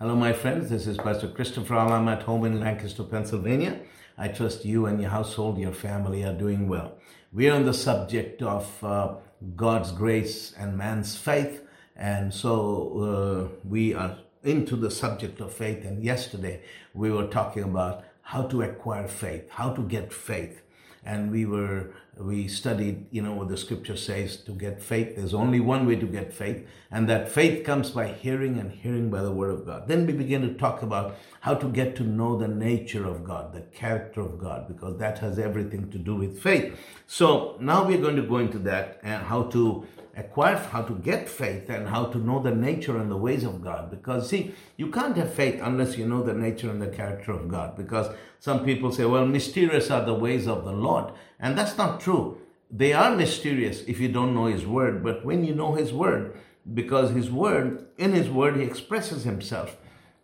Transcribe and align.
Hello, 0.00 0.14
my 0.14 0.32
friends. 0.32 0.70
This 0.70 0.86
is 0.86 0.96
Pastor 0.96 1.26
Christopher. 1.26 1.74
I'm 1.74 2.06
at 2.06 2.22
home 2.22 2.44
in 2.44 2.60
Lancaster, 2.60 3.02
Pennsylvania. 3.02 3.80
I 4.16 4.28
trust 4.28 4.64
you 4.64 4.86
and 4.86 5.00
your 5.00 5.10
household, 5.10 5.58
your 5.58 5.72
family 5.72 6.22
are 6.22 6.32
doing 6.32 6.68
well. 6.68 6.98
We 7.32 7.50
are 7.50 7.56
on 7.56 7.64
the 7.64 7.74
subject 7.74 8.40
of 8.40 8.84
uh, 8.84 9.16
God's 9.56 9.90
grace 9.90 10.54
and 10.56 10.78
man's 10.78 11.16
faith. 11.16 11.66
And 11.96 12.32
so 12.32 13.50
uh, 13.52 13.58
we 13.68 13.92
are 13.92 14.18
into 14.44 14.76
the 14.76 14.92
subject 14.92 15.40
of 15.40 15.52
faith. 15.52 15.84
And 15.84 16.04
yesterday 16.04 16.62
we 16.94 17.10
were 17.10 17.26
talking 17.26 17.64
about 17.64 18.04
how 18.22 18.42
to 18.42 18.62
acquire 18.62 19.08
faith, 19.08 19.50
how 19.50 19.72
to 19.72 19.82
get 19.82 20.12
faith 20.12 20.62
and 21.08 21.30
we 21.30 21.46
were 21.46 21.90
we 22.18 22.48
studied 22.48 23.06
you 23.10 23.22
know 23.22 23.32
what 23.32 23.48
the 23.48 23.56
scripture 23.56 23.96
says 23.96 24.36
to 24.36 24.52
get 24.52 24.82
faith. 24.82 25.16
There's 25.16 25.34
only 25.34 25.60
one 25.60 25.86
way 25.86 25.96
to 25.96 26.06
get 26.06 26.32
faith 26.32 26.66
and 26.90 27.08
that 27.08 27.30
faith 27.30 27.64
comes 27.64 27.90
by 27.90 28.08
hearing 28.08 28.58
and 28.58 28.70
hearing 28.70 29.08
by 29.08 29.22
the 29.22 29.32
word 29.32 29.50
of 29.50 29.64
god. 29.64 29.88
Then 29.88 30.06
we 30.06 30.12
begin 30.12 30.42
to 30.42 30.52
talk 30.54 30.82
about 30.82 31.16
how 31.40 31.54
to 31.54 31.68
get 31.68 31.96
to 31.96 32.02
know 32.02 32.36
the 32.36 32.48
nature 32.48 33.06
of 33.06 33.24
god 33.24 33.54
the 33.54 33.62
character 33.82 34.20
of 34.20 34.38
god 34.38 34.68
because 34.68 34.98
that 34.98 35.18
has 35.18 35.38
everything 35.38 35.90
to 35.90 35.98
do 35.98 36.14
with 36.16 36.42
faith. 36.42 36.76
So 37.06 37.56
now 37.60 37.84
we're 37.86 38.04
going 38.06 38.16
to 38.16 38.28
go 38.34 38.38
into 38.38 38.58
that 38.70 39.00
and 39.02 39.22
how 39.22 39.44
to 39.54 39.86
acquire, 40.18 40.56
how 40.56 40.82
to 40.82 40.94
get 40.94 41.28
faith, 41.28 41.70
and 41.70 41.88
how 41.88 42.06
to 42.06 42.18
know 42.18 42.42
the 42.42 42.54
nature 42.54 42.98
and 42.98 43.10
the 43.10 43.16
ways 43.16 43.44
of 43.44 43.62
God. 43.62 43.90
Because, 43.90 44.28
see, 44.28 44.54
you 44.76 44.90
can't 44.90 45.16
have 45.16 45.32
faith 45.32 45.60
unless 45.62 45.96
you 45.96 46.06
know 46.06 46.22
the 46.22 46.34
nature 46.34 46.70
and 46.70 46.82
the 46.82 46.88
character 46.88 47.32
of 47.32 47.48
God. 47.48 47.76
Because 47.76 48.14
some 48.40 48.64
people 48.64 48.92
say, 48.92 49.04
well, 49.04 49.26
mysterious 49.26 49.90
are 49.90 50.04
the 50.04 50.14
ways 50.14 50.46
of 50.48 50.64
the 50.64 50.72
Lord. 50.72 51.12
And 51.38 51.56
that's 51.56 51.78
not 51.78 52.00
true. 52.00 52.38
They 52.70 52.92
are 52.92 53.14
mysterious 53.14 53.82
if 53.82 54.00
you 54.00 54.08
don't 54.08 54.34
know 54.34 54.46
His 54.46 54.66
Word. 54.66 55.02
But 55.02 55.24
when 55.24 55.44
you 55.44 55.54
know 55.54 55.74
His 55.74 55.92
Word, 55.92 56.36
because 56.74 57.12
His 57.12 57.30
Word, 57.30 57.86
in 57.96 58.12
His 58.12 58.28
Word, 58.28 58.56
He 58.56 58.62
expresses 58.62 59.24
Himself, 59.24 59.78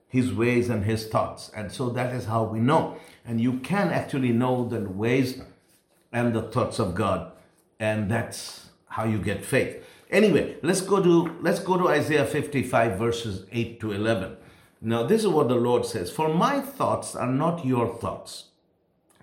His 0.08 0.32
ways 0.32 0.68
and 0.68 0.84
His 0.84 1.06
thoughts. 1.06 1.50
And 1.56 1.70
so 1.72 1.88
that 1.90 2.12
is 2.14 2.26
how 2.26 2.44
we 2.44 2.60
know. 2.60 2.98
And 3.24 3.40
you 3.40 3.60
can 3.60 3.88
actually 3.88 4.32
know 4.32 4.68
the 4.68 4.80
ways 4.80 5.40
and 6.12 6.34
the 6.34 6.42
thoughts 6.42 6.78
of 6.78 6.94
God. 6.94 7.32
And 7.80 8.10
that's 8.10 8.63
how 8.94 9.04
you 9.04 9.18
get 9.18 9.44
faith. 9.44 9.82
Anyway, 10.10 10.56
let's 10.62 10.80
go 10.80 11.02
to 11.02 11.36
let's 11.40 11.58
go 11.58 11.76
to 11.76 11.88
Isaiah 11.88 12.24
55 12.24 12.98
verses 12.98 13.46
8 13.50 13.80
to 13.80 13.92
11. 13.92 14.36
Now, 14.80 15.02
this 15.02 15.22
is 15.22 15.28
what 15.28 15.48
the 15.48 15.62
Lord 15.68 15.84
says, 15.84 16.12
"For 16.12 16.28
my 16.28 16.60
thoughts 16.60 17.16
are 17.16 17.32
not 17.44 17.64
your 17.64 17.88
thoughts, 18.02 18.50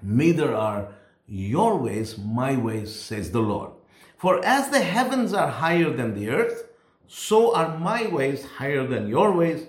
neither 0.02 0.54
are 0.54 0.90
your 1.28 1.78
ways 1.78 2.18
my 2.18 2.58
ways," 2.58 2.94
says 2.94 3.32
the 3.32 3.46
Lord. 3.54 3.72
For 4.18 4.44
as 4.44 4.70
the 4.70 4.82
heavens 4.82 5.34
are 5.34 5.48
higher 5.48 5.90
than 5.90 6.16
the 6.16 6.30
earth, 6.30 6.68
so 7.08 7.56
are 7.56 7.78
my 7.78 8.08
ways 8.08 8.46
higher 8.58 8.86
than 8.86 9.08
your 9.08 9.32
ways, 9.32 9.68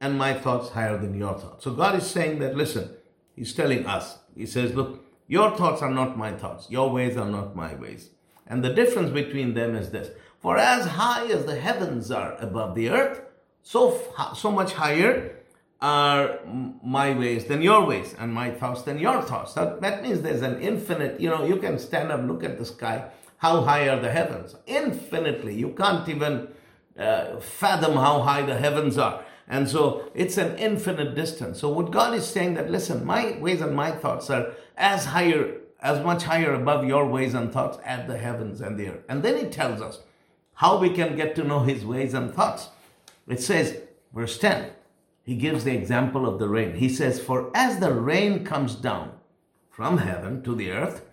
and 0.00 0.16
my 0.16 0.32
thoughts 0.34 0.70
higher 0.70 0.96
than 0.96 1.14
your 1.14 1.34
thoughts. 1.34 1.64
So 1.64 1.72
God 1.72 1.96
is 1.96 2.06
saying 2.08 2.38
that, 2.38 2.56
listen, 2.56 2.90
He's 3.34 3.52
telling 3.52 3.84
us, 3.86 4.18
He 4.36 4.46
says, 4.46 4.74
look, 4.74 5.04
your 5.26 5.50
thoughts 5.56 5.82
are 5.82 5.94
not 6.00 6.16
my 6.16 6.32
thoughts, 6.32 6.70
your 6.70 6.88
ways 6.90 7.16
are 7.16 7.30
not 7.38 7.56
my 7.56 7.74
ways. 7.74 8.10
And 8.50 8.64
the 8.64 8.74
difference 8.74 9.10
between 9.10 9.54
them 9.54 9.74
is 9.76 9.90
this 9.90 10.10
For 10.40 10.58
as 10.58 10.84
high 10.84 11.26
as 11.28 11.46
the 11.46 11.58
heavens 11.58 12.10
are 12.10 12.34
above 12.38 12.74
the 12.74 12.90
earth, 12.90 13.22
so, 13.62 13.98
so 14.36 14.50
much 14.50 14.72
higher 14.72 15.36
are 15.80 16.40
my 16.82 17.14
ways 17.14 17.46
than 17.46 17.62
your 17.62 17.86
ways, 17.86 18.14
and 18.18 18.34
my 18.34 18.50
thoughts 18.50 18.82
than 18.82 18.98
your 18.98 19.22
thoughts. 19.22 19.54
That, 19.54 19.80
that 19.80 20.02
means 20.02 20.20
there's 20.20 20.42
an 20.42 20.60
infinite, 20.60 21.20
you 21.20 21.30
know, 21.30 21.44
you 21.46 21.56
can 21.56 21.78
stand 21.78 22.12
up, 22.12 22.22
look 22.26 22.44
at 22.44 22.58
the 22.58 22.66
sky. 22.66 23.10
How 23.38 23.62
high 23.62 23.88
are 23.88 23.98
the 23.98 24.10
heavens? 24.10 24.56
Infinitely. 24.66 25.54
You 25.54 25.70
can't 25.70 26.06
even 26.06 26.48
uh, 26.98 27.40
fathom 27.40 27.94
how 27.94 28.20
high 28.20 28.42
the 28.42 28.58
heavens 28.58 28.98
are. 28.98 29.24
And 29.48 29.68
so 29.68 30.10
it's 30.14 30.36
an 30.36 30.58
infinite 30.58 31.14
distance. 31.14 31.58
So 31.60 31.70
what 31.70 31.90
God 31.90 32.14
is 32.14 32.26
saying 32.26 32.54
that, 32.54 32.70
listen, 32.70 33.06
my 33.06 33.38
ways 33.38 33.62
and 33.62 33.74
my 33.74 33.90
thoughts 33.90 34.28
are 34.28 34.52
as 34.76 35.06
higher 35.06 35.60
as 35.82 36.04
much 36.04 36.24
higher 36.24 36.54
above 36.54 36.84
your 36.84 37.06
ways 37.06 37.34
and 37.34 37.52
thoughts 37.52 37.78
as 37.84 38.06
the 38.06 38.18
heavens 38.18 38.60
and 38.60 38.78
the 38.78 38.88
earth. 38.88 39.04
And 39.08 39.22
then 39.22 39.38
he 39.38 39.50
tells 39.50 39.80
us 39.80 40.00
how 40.54 40.78
we 40.78 40.90
can 40.90 41.16
get 41.16 41.34
to 41.36 41.44
know 41.44 41.60
his 41.60 41.84
ways 41.84 42.14
and 42.14 42.32
thoughts. 42.32 42.68
It 43.26 43.40
says, 43.40 43.78
verse 44.12 44.38
10, 44.38 44.70
he 45.22 45.36
gives 45.36 45.64
the 45.64 45.74
example 45.74 46.26
of 46.26 46.38
the 46.38 46.48
rain. 46.48 46.74
He 46.74 46.88
says, 46.88 47.20
For 47.20 47.50
as 47.54 47.78
the 47.78 47.92
rain 47.92 48.44
comes 48.44 48.74
down 48.74 49.12
from 49.70 49.98
heaven 49.98 50.42
to 50.42 50.54
the 50.54 50.70
earth, 50.70 51.06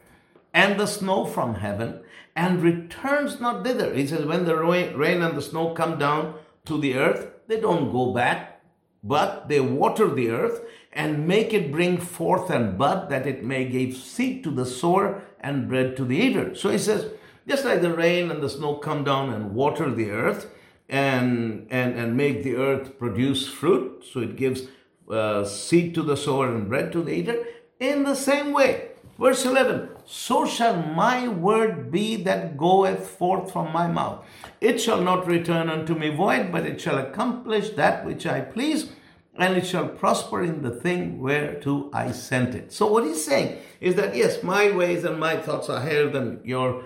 and 0.54 0.80
the 0.80 0.88
snow 0.88 1.26
from 1.26 1.56
heaven, 1.56 2.02
and 2.36 2.62
returns 2.62 3.40
not 3.40 3.64
thither. 3.64 3.94
He 3.94 4.08
says, 4.08 4.26
When 4.26 4.46
the 4.46 4.56
rain 4.58 5.22
and 5.22 5.38
the 5.38 5.42
snow 5.42 5.74
come 5.74 5.98
down 5.98 6.36
to 6.66 6.80
the 6.80 6.96
earth, 6.96 7.28
they 7.48 7.60
don't 7.60 7.92
go 7.92 8.14
back, 8.14 8.57
but 9.04 9.48
they 9.50 9.60
water 9.60 10.10
the 10.14 10.30
earth 10.30 10.62
and 10.94 11.28
make 11.28 11.54
it 11.54 11.72
bring 11.72 11.98
forth 11.98 12.50
and 12.50 12.78
bud, 12.78 13.10
that 13.10 13.28
it 13.28 13.44
may 13.44 13.66
give 13.66 13.96
seed 13.96 14.44
to 14.44 14.52
the 14.52 14.66
sower 14.66 15.22
and 15.40 15.68
bread 15.70 15.96
to 15.96 16.06
the 16.06 16.18
eater. 16.18 16.56
So 16.56 16.70
he 16.70 16.78
says, 16.78 17.12
just 17.48 17.64
like 17.64 17.82
the 17.82 17.94
rain 17.94 18.32
and 18.32 18.42
the 18.42 18.50
snow 18.50 18.76
come 18.76 19.04
down 19.04 19.32
and 19.32 19.54
water 19.54 19.92
the 19.92 20.10
earth 20.10 20.52
and, 20.90 21.68
and, 21.70 21.96
and 21.96 22.18
make 22.18 22.44
the 22.44 22.56
earth 22.56 22.98
produce 22.98 23.48
fruit, 23.48 24.04
so 24.12 24.22
it 24.22 24.36
gives 24.36 24.64
uh, 25.12 25.46
seed 25.46 25.94
to 25.96 26.02
the 26.02 26.18
sower 26.18 26.54
and 26.54 26.68
bread 26.68 26.92
to 26.92 27.02
the 27.02 27.12
eater, 27.12 27.46
in 27.80 28.04
the 28.04 28.16
same 28.16 28.52
way. 28.52 28.90
Verse 29.20 29.46
11, 29.46 29.90
so 30.06 30.46
shall 30.46 30.76
my 30.76 31.28
word 31.28 31.92
be 31.92 32.18
that 32.24 32.56
goeth 32.56 33.08
forth 33.08 33.52
from 33.52 33.74
my 33.74 33.88
mouth. 33.88 34.24
It 34.62 34.80
shall 34.80 35.02
not 35.02 35.26
return 35.26 35.70
unto 35.70 35.96
me 35.96 36.10
void, 36.10 36.52
but 36.52 36.68
it 36.68 36.80
shall 36.80 37.00
accomplish 37.00 37.72
that 37.72 38.06
which 38.06 38.28
I 38.28 38.42
please 38.42 38.92
and 39.38 39.56
it 39.56 39.66
shall 39.66 39.88
prosper 39.88 40.42
in 40.44 40.62
the 40.62 40.72
thing 40.72 41.20
whereto 41.20 41.90
I 41.94 42.12
sent 42.12 42.56
it. 42.56 42.74
So, 42.74 42.88
what 42.88 43.06
he's 43.06 43.24
saying 43.24 43.60
is 43.80 43.96
that 43.96 44.16
yes, 44.16 44.44
my 44.44 44.72
ways 44.72 45.04
and 45.04 45.20
my 45.20 45.38
thoughts 45.38 45.70
are 45.70 45.80
higher 45.80 46.10
than 46.10 46.42
your 46.44 46.86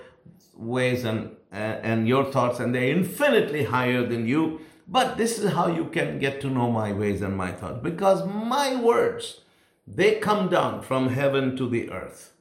ways 0.56 1.06
and, 1.06 1.36
uh, 1.52 1.56
and 1.56 2.08
your 2.08 2.26
thoughts, 2.26 2.60
and 2.60 2.76
they're 2.76 2.92
infinitely 2.92 3.64
higher 3.64 4.06
than 4.06 4.28
you. 4.28 4.62
But 4.88 5.18
this 5.18 5.40
is 5.40 5.54
how 5.54 5.68
you 5.68 5.86
can 5.86 6.20
get 6.20 6.42
to 6.42 6.50
know 6.50 6.70
my 6.70 6.92
ways 6.92 7.22
and 7.22 7.38
my 7.38 7.52
thoughts 7.54 7.80
because 7.82 8.26
my 8.26 8.76
words 8.76 9.42
they 9.88 10.16
come 10.16 10.50
down 10.50 10.82
from 10.82 11.10
heaven 11.10 11.56
to 11.58 11.68
the 11.68 11.90
earth. 11.92 12.34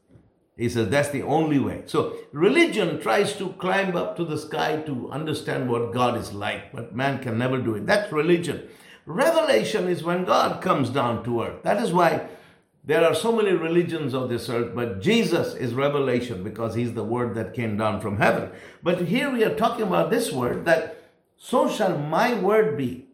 He 0.56 0.68
says 0.68 0.90
that's 0.90 1.08
the 1.08 1.22
only 1.22 1.58
way. 1.58 1.84
So 1.86 2.16
religion 2.32 3.00
tries 3.00 3.34
to 3.36 3.54
climb 3.54 3.96
up 3.96 4.16
to 4.16 4.24
the 4.24 4.36
sky 4.36 4.76
to 4.82 5.10
understand 5.10 5.70
what 5.70 5.92
God 5.92 6.18
is 6.18 6.34
like, 6.34 6.72
but 6.72 6.94
man 6.94 7.22
can 7.22 7.38
never 7.38 7.58
do 7.58 7.76
it. 7.76 7.86
That's 7.86 8.12
religion. 8.12 8.68
Revelation 9.06 9.88
is 9.88 10.04
when 10.04 10.24
God 10.24 10.60
comes 10.60 10.90
down 10.90 11.24
to 11.24 11.42
earth. 11.42 11.62
That 11.62 11.82
is 11.82 11.92
why 11.92 12.28
there 12.84 13.04
are 13.04 13.14
so 13.14 13.32
many 13.32 13.52
religions 13.52 14.14
of 14.14 14.28
this 14.28 14.48
earth, 14.48 14.74
but 14.74 15.00
Jesus 15.00 15.54
is 15.54 15.74
revelation 15.74 16.44
because 16.44 16.74
he's 16.74 16.92
the 16.92 17.04
word 17.04 17.34
that 17.34 17.54
came 17.54 17.76
down 17.76 18.00
from 18.00 18.18
heaven. 18.18 18.50
But 18.82 19.02
here 19.02 19.30
we 19.30 19.44
are 19.44 19.54
talking 19.54 19.86
about 19.86 20.10
this 20.10 20.30
word 20.30 20.64
that 20.66 21.02
so 21.36 21.70
shall 21.70 21.96
my 21.96 22.34
word 22.34 22.76
be 22.76 23.06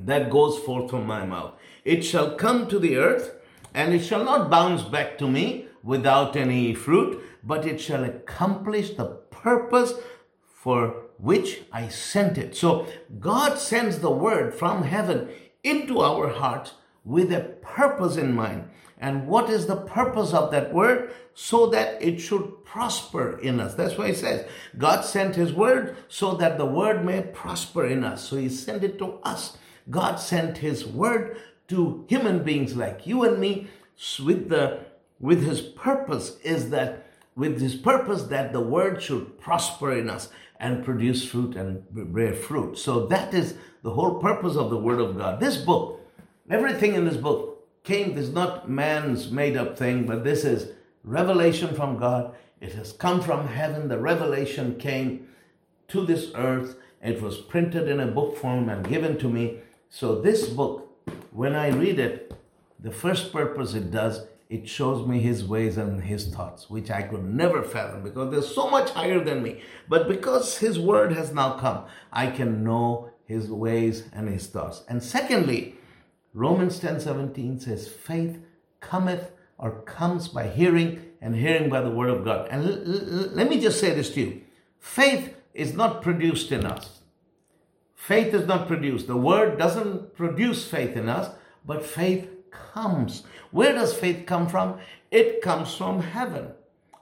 that 0.00 0.30
goes 0.30 0.58
forth 0.58 0.90
from 0.90 1.06
my 1.06 1.24
mouth. 1.24 1.54
It 1.84 2.02
shall 2.02 2.34
come 2.34 2.68
to 2.68 2.78
the 2.80 2.96
earth 2.96 3.36
and 3.74 3.92
it 3.92 4.00
shall 4.00 4.24
not 4.24 4.48
bounce 4.48 4.82
back 4.82 5.18
to 5.18 5.28
me 5.28 5.66
without 5.82 6.36
any 6.36 6.74
fruit, 6.74 7.20
but 7.42 7.66
it 7.66 7.80
shall 7.80 8.04
accomplish 8.04 8.90
the 8.90 9.04
purpose 9.04 9.94
for 10.46 11.02
which 11.18 11.62
I 11.72 11.88
sent 11.88 12.38
it. 12.38 12.56
So 12.56 12.86
God 13.20 13.58
sends 13.58 13.98
the 13.98 14.10
word 14.10 14.54
from 14.54 14.84
heaven 14.84 15.28
into 15.62 16.00
our 16.00 16.28
hearts 16.28 16.74
with 17.04 17.32
a 17.32 17.40
purpose 17.60 18.16
in 18.16 18.34
mind. 18.34 18.70
And 18.98 19.26
what 19.26 19.50
is 19.50 19.66
the 19.66 19.76
purpose 19.76 20.32
of 20.32 20.50
that 20.52 20.72
word? 20.72 21.12
So 21.34 21.66
that 21.66 22.02
it 22.02 22.18
should 22.20 22.64
prosper 22.64 23.38
in 23.38 23.60
us. 23.60 23.74
That's 23.74 23.98
why 23.98 24.08
he 24.08 24.14
says 24.14 24.48
God 24.78 25.02
sent 25.02 25.34
his 25.34 25.52
word 25.52 25.96
so 26.08 26.34
that 26.36 26.58
the 26.58 26.64
word 26.64 27.04
may 27.04 27.20
prosper 27.20 27.84
in 27.86 28.04
us. 28.04 28.28
So 28.28 28.36
he 28.36 28.48
sent 28.48 28.84
it 28.84 28.98
to 28.98 29.18
us. 29.24 29.58
God 29.90 30.16
sent 30.16 30.58
his 30.58 30.86
word 30.86 31.36
to 31.68 32.04
human 32.08 32.42
beings 32.42 32.76
like 32.76 33.06
you 33.06 33.24
and 33.24 33.38
me 33.38 33.68
with 34.22 34.48
the 34.48 34.80
with 35.20 35.44
his 35.44 35.60
purpose 35.60 36.36
is 36.42 36.70
that 36.70 37.06
with 37.36 37.60
his 37.60 37.74
purpose 37.74 38.24
that 38.24 38.52
the 38.52 38.60
word 38.60 39.02
should 39.02 39.38
prosper 39.40 39.92
in 39.92 40.10
us 40.10 40.28
and 40.58 40.84
produce 40.84 41.26
fruit 41.26 41.56
and 41.56 41.84
bear 41.90 42.32
fruit. 42.32 42.78
So 42.78 43.06
that 43.06 43.34
is 43.34 43.54
the 43.82 43.90
whole 43.90 44.14
purpose 44.14 44.56
of 44.56 44.70
the 44.70 44.78
Word 44.78 45.00
of 45.00 45.16
God. 45.16 45.40
This 45.40 45.58
book, 45.58 46.00
everything 46.48 46.94
in 46.94 47.04
this 47.04 47.18
book 47.18 47.66
came, 47.84 48.14
this 48.14 48.28
is 48.28 48.32
not 48.32 48.68
man's 48.68 49.30
made 49.30 49.56
up 49.56 49.76
thing, 49.76 50.06
but 50.06 50.24
this 50.24 50.44
is 50.44 50.72
revelation 51.04 51.74
from 51.74 51.98
God. 51.98 52.34
It 52.60 52.72
has 52.72 52.92
come 52.92 53.20
from 53.20 53.46
heaven. 53.46 53.88
The 53.88 53.98
revelation 53.98 54.76
came 54.78 55.28
to 55.88 56.06
this 56.06 56.30
earth. 56.34 56.76
It 57.02 57.20
was 57.20 57.36
printed 57.36 57.88
in 57.88 58.00
a 58.00 58.06
book 58.06 58.38
form 58.38 58.70
and 58.70 58.88
given 58.88 59.18
to 59.18 59.28
me. 59.28 59.58
So 59.90 60.18
this 60.20 60.48
book, 60.48 60.93
when 61.32 61.54
I 61.54 61.68
read 61.68 61.98
it, 61.98 62.32
the 62.78 62.90
first 62.90 63.32
purpose 63.32 63.74
it 63.74 63.90
does 63.90 64.26
it 64.50 64.68
shows 64.68 65.06
me 65.06 65.20
his 65.20 65.44
ways 65.44 65.78
and 65.78 66.02
his 66.02 66.26
thoughts, 66.28 66.68
which 66.68 66.90
I 66.90 67.02
could 67.02 67.24
never 67.24 67.62
fathom 67.62 68.02
because 68.02 68.30
they're 68.30 68.42
so 68.42 68.70
much 68.70 68.90
higher 68.90 69.18
than 69.18 69.42
me. 69.42 69.62
But 69.88 70.06
because 70.06 70.58
his 70.58 70.78
word 70.78 71.12
has 71.12 71.32
now 71.32 71.58
come, 71.58 71.86
I 72.12 72.28
can 72.28 72.62
know 72.62 73.10
his 73.24 73.50
ways 73.50 74.04
and 74.12 74.28
his 74.28 74.46
thoughts. 74.46 74.84
And 74.86 75.02
secondly, 75.02 75.76
Romans 76.34 76.78
10 76.78 77.00
17 77.00 77.58
says, 77.60 77.88
faith 77.88 78.38
cometh 78.80 79.32
or 79.56 79.82
comes 79.82 80.28
by 80.28 80.48
hearing, 80.48 81.00
and 81.20 81.34
hearing 81.34 81.70
by 81.70 81.80
the 81.80 81.90
word 81.90 82.10
of 82.10 82.24
God. 82.24 82.48
And 82.50 82.64
l- 82.64 82.72
l- 82.72 83.30
let 83.32 83.48
me 83.48 83.60
just 83.60 83.80
say 83.80 83.94
this 83.94 84.10
to 84.14 84.20
you 84.20 84.42
faith 84.78 85.34
is 85.54 85.74
not 85.74 86.02
produced 86.02 86.52
in 86.52 86.66
us. 86.66 87.00
Faith 88.06 88.34
is 88.34 88.46
not 88.46 88.68
produced. 88.68 89.06
The 89.06 89.16
word 89.16 89.56
doesn't 89.56 90.14
produce 90.14 90.68
faith 90.68 90.94
in 90.94 91.08
us, 91.08 91.34
but 91.64 91.86
faith 91.86 92.28
comes. 92.50 93.22
Where 93.50 93.72
does 93.72 93.94
faith 93.96 94.26
come 94.26 94.46
from? 94.46 94.78
It 95.10 95.40
comes 95.40 95.74
from 95.74 96.02
heaven. 96.02 96.48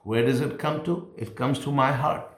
Where 0.05 0.25
does 0.25 0.41
it 0.41 0.61
come 0.61 0.85
to? 0.85 1.13
It 1.17 1.35
comes 1.35 1.59
to 1.61 1.73
my 1.73 1.91
heart. 1.91 2.31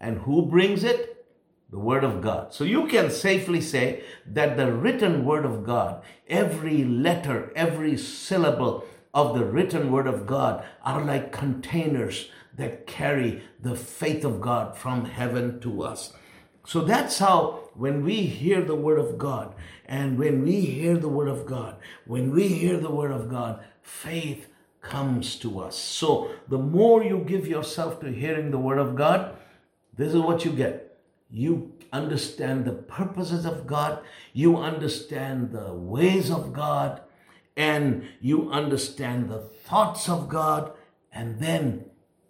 And 0.00 0.16
who 0.20 0.46
brings 0.46 0.82
it? 0.82 1.26
The 1.68 1.78
Word 1.78 2.04
of 2.04 2.22
God. 2.22 2.54
So 2.54 2.64
you 2.64 2.86
can 2.86 3.10
safely 3.10 3.60
say 3.60 4.02
that 4.24 4.56
the 4.56 4.72
written 4.72 5.26
Word 5.26 5.44
of 5.44 5.62
God, 5.62 6.02
every 6.26 6.84
letter, 6.84 7.52
every 7.54 7.98
syllable 7.98 8.86
of 9.12 9.36
the 9.36 9.44
written 9.44 9.92
Word 9.92 10.06
of 10.06 10.26
God 10.26 10.64
are 10.82 11.04
like 11.04 11.32
containers 11.32 12.30
that 12.56 12.86
carry 12.86 13.42
the 13.60 13.76
faith 13.76 14.24
of 14.24 14.40
God 14.40 14.74
from 14.74 15.04
heaven 15.04 15.60
to 15.60 15.82
us. 15.82 16.14
So 16.66 16.80
that's 16.80 17.18
how, 17.20 17.60
when 17.74 18.04
we 18.04 18.22
hear 18.22 18.60
the 18.60 18.74
Word 18.74 18.98
of 18.98 19.16
God, 19.16 19.54
and 19.86 20.18
when 20.18 20.42
we 20.42 20.62
hear 20.62 20.96
the 20.96 21.08
Word 21.08 21.28
of 21.28 21.46
God, 21.46 21.76
when 22.06 22.32
we 22.32 22.48
hear 22.48 22.76
the 22.76 22.90
Word 22.90 23.12
of 23.12 23.30
God, 23.30 23.62
faith 23.82 24.48
comes 24.80 25.36
to 25.36 25.60
us. 25.60 25.76
So 25.76 26.30
the 26.48 26.58
more 26.58 27.04
you 27.04 27.24
give 27.26 27.46
yourself 27.46 28.00
to 28.00 28.12
hearing 28.12 28.50
the 28.50 28.58
Word 28.58 28.78
of 28.78 28.96
God, 28.96 29.36
this 29.96 30.12
is 30.12 30.20
what 30.20 30.44
you 30.44 30.50
get. 30.50 30.98
You 31.30 31.72
understand 31.92 32.64
the 32.64 32.72
purposes 32.72 33.46
of 33.46 33.66
God, 33.68 34.02
you 34.32 34.56
understand 34.56 35.52
the 35.52 35.72
ways 35.72 36.30
of 36.32 36.52
God, 36.52 37.00
and 37.56 38.08
you 38.20 38.50
understand 38.50 39.30
the 39.30 39.38
thoughts 39.38 40.08
of 40.08 40.28
God, 40.28 40.72
and 41.12 41.38
then 41.38 41.86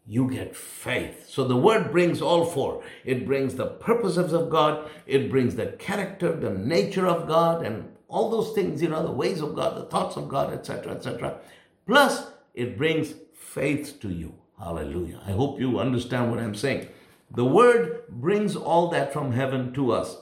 you 0.06 0.31
get 0.31 0.55
faith. 0.55 1.26
So 1.29 1.47
the 1.47 1.56
word 1.56 1.91
brings 1.91 2.23
all 2.23 2.44
four. 2.44 2.82
It 3.05 3.26
brings 3.26 3.56
the 3.56 3.67
purposes 3.67 4.32
of 4.32 4.50
God, 4.50 4.88
it 5.06 5.31
brings 5.31 5.56
the 5.56 5.67
character, 5.67 6.35
the 6.35 6.50
nature 6.50 7.06
of 7.06 7.26
God, 7.26 7.64
and 7.67 7.93
all 8.08 8.31
those 8.31 8.53
things, 8.53 8.81
you 8.81 8.88
know, 8.88 9.05
the 9.05 9.11
ways 9.11 9.41
of 9.41 9.56
God, 9.56 9.76
the 9.76 9.87
thoughts 9.87 10.17
of 10.17 10.29
God, 10.29 10.53
etc., 10.53 10.93
etc. 10.93 11.38
Plus, 11.87 12.29
it 12.55 12.79
brings 12.79 13.14
faith 13.35 13.99
to 14.00 14.08
you. 14.11 14.35
Hallelujah. 14.58 15.20
I 15.26 15.32
hope 15.32 15.61
you 15.61 15.79
understand 15.79 16.31
what 16.31 16.41
I'm 16.41 16.55
saying. 16.55 16.88
The 17.31 17.44
word 17.44 18.05
brings 18.09 18.55
all 18.55 18.88
that 18.91 19.12
from 19.12 19.32
heaven 19.32 19.73
to 19.75 19.93
us. 19.93 20.19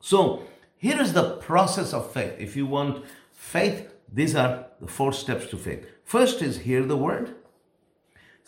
So, 0.00 0.42
here 0.76 1.00
is 1.00 1.12
the 1.12 1.36
process 1.36 1.94
of 1.94 2.12
faith. 2.12 2.34
If 2.38 2.56
you 2.56 2.66
want 2.66 3.04
faith, 3.32 3.88
these 4.12 4.34
are 4.34 4.66
the 4.80 4.88
four 4.88 5.12
steps 5.12 5.46
to 5.50 5.56
faith. 5.56 5.86
First 6.04 6.42
is 6.42 6.58
hear 6.58 6.84
the 6.84 6.96
word. 6.96 7.34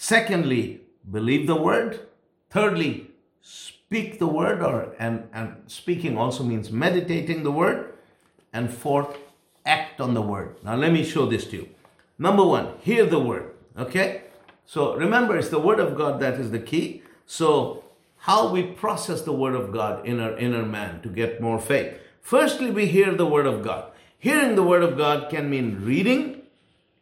Secondly, 0.00 0.80
believe 1.10 1.48
the 1.48 1.56
word. 1.56 2.06
Thirdly, 2.50 3.10
speak 3.42 4.20
the 4.20 4.28
word, 4.28 4.62
or 4.62 4.94
and, 4.96 5.28
and 5.32 5.56
speaking 5.66 6.16
also 6.16 6.44
means 6.44 6.70
meditating 6.70 7.42
the 7.42 7.50
word. 7.50 7.94
And 8.52 8.72
fourth, 8.72 9.18
act 9.66 10.00
on 10.00 10.14
the 10.14 10.22
word. 10.22 10.56
Now 10.62 10.76
let 10.76 10.92
me 10.92 11.02
show 11.04 11.26
this 11.26 11.46
to 11.46 11.56
you. 11.56 11.68
Number 12.16 12.44
one, 12.44 12.74
hear 12.80 13.06
the 13.06 13.18
word. 13.18 13.50
Okay? 13.76 14.22
So 14.64 14.94
remember, 14.94 15.36
it's 15.36 15.48
the 15.48 15.58
word 15.58 15.80
of 15.80 15.96
God 15.96 16.20
that 16.20 16.34
is 16.34 16.52
the 16.52 16.60
key. 16.60 17.02
So 17.26 17.84
how 18.18 18.52
we 18.52 18.62
process 18.62 19.22
the 19.22 19.32
word 19.32 19.56
of 19.56 19.72
God 19.72 20.06
in 20.06 20.20
our 20.20 20.38
inner 20.38 20.64
man 20.64 21.02
to 21.02 21.08
get 21.08 21.40
more 21.40 21.58
faith. 21.58 21.98
Firstly, 22.20 22.70
we 22.70 22.86
hear 22.86 23.14
the 23.14 23.26
word 23.26 23.46
of 23.46 23.64
God. 23.64 23.90
Hearing 24.16 24.54
the 24.54 24.62
word 24.62 24.84
of 24.84 24.96
God 24.96 25.28
can 25.28 25.50
mean 25.50 25.84
reading, 25.84 26.38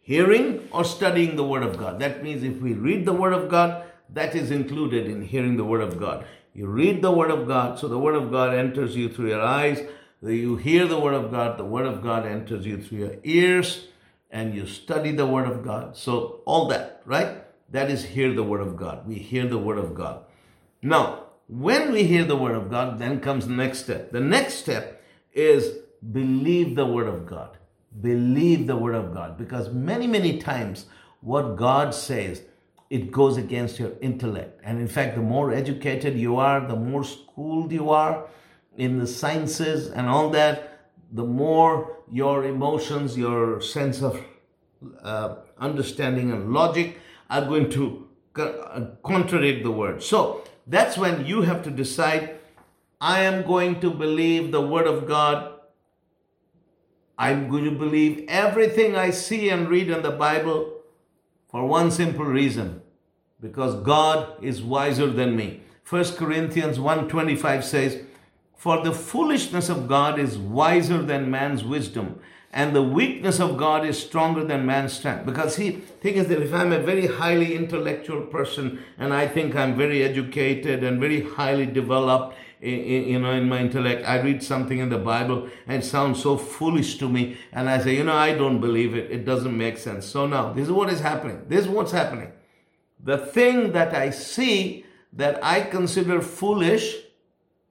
hearing, 0.07 0.69
or 0.71 0.85
studying 0.85 1.35
the 1.35 1.43
word 1.43 1.65
of 1.65 1.77
God. 1.77 1.99
That 1.99 2.23
means 2.23 2.45
if 2.45 2.63
we 2.63 2.75
read 2.75 3.05
the 3.05 3.13
word 3.13 3.33
of 3.33 3.49
God, 3.49 3.83
that 4.11 4.37
is 4.37 4.53
included 4.53 5.09
in 5.09 5.23
hearing 5.23 5.57
the 5.57 5.65
word 5.65 5.81
of 5.81 5.99
God. 5.99 6.25
You 6.55 6.69
read 6.69 7.03
the 7.03 7.11
word 7.11 7.33
of 7.33 7.49
God, 7.49 7.81
so 7.81 7.89
the 7.89 7.99
word 7.99 8.15
of 8.15 8.31
God 8.31 8.55
enters 8.55 8.95
you 8.95 9.09
through 9.09 9.31
your 9.31 9.43
eyes. 9.43 9.81
You 10.23 10.55
hear 10.57 10.87
the 10.87 11.01
word 11.01 11.15
of 11.15 11.33
God, 11.33 11.59
the 11.59 11.65
word 11.65 11.87
of 11.87 12.03
God 12.05 12.25
enters 12.25 12.65
you 12.65 12.81
through 12.81 12.99
your 12.99 13.17
ears, 13.25 13.89
and 14.31 14.55
you 14.55 14.65
study 14.67 15.11
the 15.11 15.27
word 15.27 15.49
of 15.49 15.65
God. 15.65 15.97
So 15.97 16.41
all 16.45 16.69
that, 16.69 17.03
right? 17.05 17.43
That 17.71 17.91
is 17.91 18.05
hear 18.05 18.33
the 18.33 18.45
word 18.45 18.61
of 18.61 18.77
God. 18.77 19.09
We 19.09 19.17
hear 19.17 19.49
the 19.49 19.59
word 19.59 19.79
of 19.79 19.93
God. 19.93 20.25
Now, 20.83 21.25
when 21.49 21.91
we 21.91 22.05
hear 22.05 22.25
the 22.25 22.37
word 22.37 22.55
of 22.55 22.71
God, 22.71 23.01
then 23.01 23.19
comes 23.19 23.49
the 23.49 23.55
next 23.55 23.81
step. 23.81 24.13
The 24.13 24.21
next 24.21 24.55
step 24.55 25.03
is 25.33 25.79
believe 26.13 26.77
the 26.77 26.87
word 26.87 27.09
of 27.09 27.27
God. 27.27 27.56
Believe 28.01 28.67
the 28.67 28.77
word 28.77 28.95
of 28.95 29.15
God. 29.15 29.39
Because 29.39 29.71
many, 29.71 30.07
many 30.07 30.39
times 30.39 30.87
what 31.21 31.57
God 31.57 31.95
says, 31.95 32.43
it 32.91 33.11
goes 33.11 33.37
against 33.37 33.79
your 33.79 33.93
intellect. 34.01 34.61
And 34.63 34.79
in 34.79 34.89
fact, 34.89 35.17
the 35.17 35.23
more 35.23 35.53
educated 35.53 36.17
you 36.17 36.37
are, 36.37 36.67
the 36.67 36.77
more 36.77 37.05
schooled 37.05 37.73
you 37.73 37.91
are 37.91 38.29
in 38.77 38.99
the 38.99 39.07
sciences 39.07 39.91
and 39.91 40.09
all 40.09 40.31
that, 40.31 40.89
the 41.13 41.25
more 41.25 41.97
your 42.11 42.45
emotions, 42.45 43.17
your 43.17 43.61
sense 43.61 44.03
of 44.03 44.21
uh, 45.03 45.37
understanding 45.59 46.31
and 46.31 46.53
logic 46.53 46.99
are 47.31 47.45
going 47.45 47.71
to 47.71 48.07
uh, 48.37 48.87
contradict 49.03 49.65
the 49.65 49.71
word. 49.71 50.03
So 50.03 50.45
that's 50.67 50.97
when 50.99 51.27
you 51.27 51.43
have 51.43 51.63
to 51.65 51.71
decide 51.71 52.39
I 53.01 53.23
am 53.23 53.47
going 53.47 53.81
to 53.81 53.91
believe 53.91 54.53
the 54.53 54.61
word 54.61 54.87
of 54.87 55.07
God. 55.07 55.56
I'm 57.19 57.49
going 57.49 57.65
to 57.65 57.71
believe 57.71 58.25
everything 58.29 58.97
I 58.97 59.11
see 59.11 59.49
and 59.49 59.69
read 59.69 59.91
in 59.91 60.03
the 60.03 60.11
Bible 60.11 60.81
for 61.51 61.67
one 61.67 61.91
simple 61.91 62.25
reason 62.25 62.83
because 63.41 63.75
God 63.77 64.43
is 64.43 64.63
wiser 64.63 65.07
than 65.07 65.37
me. 65.37 65.63
1 65.89 66.17
Corinthians 66.17 66.79
1:25 66.79 67.65
says, 67.65 68.03
"For 68.57 68.83
the 68.83 68.93
foolishness 68.93 69.69
of 69.69 69.89
God 69.89 70.19
is 70.19 70.37
wiser 70.37 71.01
than 71.03 71.31
man's 71.31 71.65
wisdom, 71.65 72.19
and 72.53 72.75
the 72.75 72.83
weakness 72.83 73.39
of 73.41 73.57
God 73.57 73.85
is 73.85 73.99
stronger 73.99 74.45
than 74.45 74.65
man's 74.65 74.93
strength." 74.93 75.27
Because 75.27 75.57
he 75.57 75.71
thing 76.03 76.15
is 76.15 76.29
that 76.29 76.43
if 76.43 76.53
I'm 76.55 76.73
a 76.73 76.79
very 76.79 77.07
highly 77.07 77.55
intellectual 77.55 78.23
person 78.23 78.81
and 78.99 79.13
I 79.13 79.27
think 79.29 79.55
I'm 79.55 79.77
very 79.77 80.03
educated 80.03 80.83
and 80.83 81.01
very 81.01 81.23
highly 81.23 81.67
developed, 81.67 82.37
you 82.61 83.19
know, 83.19 83.33
in 83.33 83.49
my 83.49 83.61
intellect, 83.61 84.09
I 84.09 84.21
read 84.21 84.43
something 84.43 84.79
in 84.79 84.89
the 84.89 84.99
Bible 84.99 85.49
and 85.67 85.83
it 85.83 85.87
sounds 85.87 86.23
so 86.23 86.37
foolish 86.37 86.97
to 86.99 87.09
me, 87.09 87.37
and 87.53 87.69
I 87.69 87.79
say, 87.79 87.97
you 87.97 88.05
know, 88.05 88.15
I 88.15 88.33
don't 88.35 88.61
believe 88.61 88.95
it. 88.95 89.11
It 89.11 89.27
doesn't 89.27 89.57
make 89.57 89.77
sense. 89.77 90.07
So 90.07 90.27
now, 90.27 90.53
this 90.53 90.67
is 90.67 90.73
what 90.73 90.89
is 90.89 91.01
happening. 91.01 91.43
This 91.49 91.63
is 91.67 91.69
what's 91.69 91.93
happening. 91.93 92.33
The 93.03 93.19
thing 93.19 93.73
that 93.73 93.95
I 93.95 94.11
see 94.11 94.85
that 95.13 95.39
I 95.45 95.61
consider 95.61 96.21
foolish, 96.21 96.97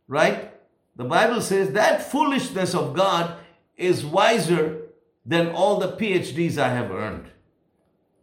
right? 0.08 0.52
The 0.96 1.04
Bible 1.04 1.42
says 1.42 1.72
that 1.74 2.10
foolishness 2.10 2.74
of 2.74 2.94
God 2.94 3.36
is 3.78 4.06
wiser 4.06 4.82
than 5.26 5.50
all 5.50 5.80
the 5.80 5.94
PhDs 5.94 6.58
I 6.58 6.70
have 6.70 6.92
earned. 6.92 7.26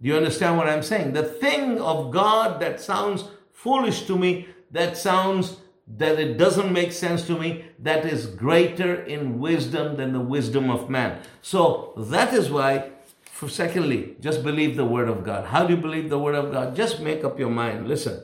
Do 0.01 0.09
you 0.09 0.17
understand 0.17 0.57
what 0.57 0.69
I'm 0.69 0.83
saying? 0.83 1.13
The 1.13 1.23
thing 1.23 1.81
of 1.81 2.11
God 2.11 2.61
that 2.61 2.81
sounds 2.81 3.25
foolish 3.53 4.07
to 4.07 4.19
me, 4.19 4.49
that 4.71 4.97
sounds 4.97 5.59
that 5.97 6.19
it 6.19 6.39
doesn't 6.39 6.73
make 6.73 6.93
sense 6.93 7.27
to 7.27 7.39
me, 7.39 7.65
that 7.79 8.05
is 8.07 8.27
greater 8.27 8.95
in 8.95 9.39
wisdom 9.39 9.97
than 9.97 10.13
the 10.13 10.21
wisdom 10.21 10.71
of 10.71 10.89
man. 10.89 11.21
So 11.43 11.93
that 11.97 12.33
is 12.33 12.51
why, 12.51 12.91
for 13.25 13.49
secondly, 13.49 14.17
just 14.21 14.43
believe 14.43 14.77
the 14.77 14.85
word 14.85 15.09
of 15.09 15.25
God. 15.25 15.47
How 15.47 15.67
do 15.67 15.75
you 15.75 15.81
believe 15.81 16.09
the 16.09 16.19
word 16.19 16.35
of 16.35 16.51
God? 16.51 16.75
Just 16.75 17.01
make 17.01 17.25
up 17.25 17.39
your 17.39 17.51
mind. 17.51 17.89
Listen, 17.89 18.23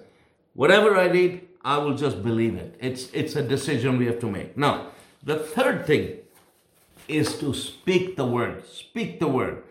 whatever 0.55 0.97
I 0.97 1.07
read, 1.07 1.47
I 1.65 1.79
will 1.79 1.95
just 1.95 2.23
believe 2.23 2.55
it. 2.55 2.77
It's 2.81 3.11
it's 3.13 3.37
a 3.37 3.43
decision 3.43 3.99
we 3.99 4.07
have 4.07 4.21
to 4.21 4.31
make. 4.31 4.57
Now, 4.57 4.93
the 5.23 5.39
third 5.39 5.87
thing 5.87 6.19
is 7.09 7.38
to 7.38 7.55
speak 7.55 8.17
the 8.17 8.27
word. 8.27 8.67
Speak 8.67 9.19
the 9.19 9.29
word. 9.29 9.62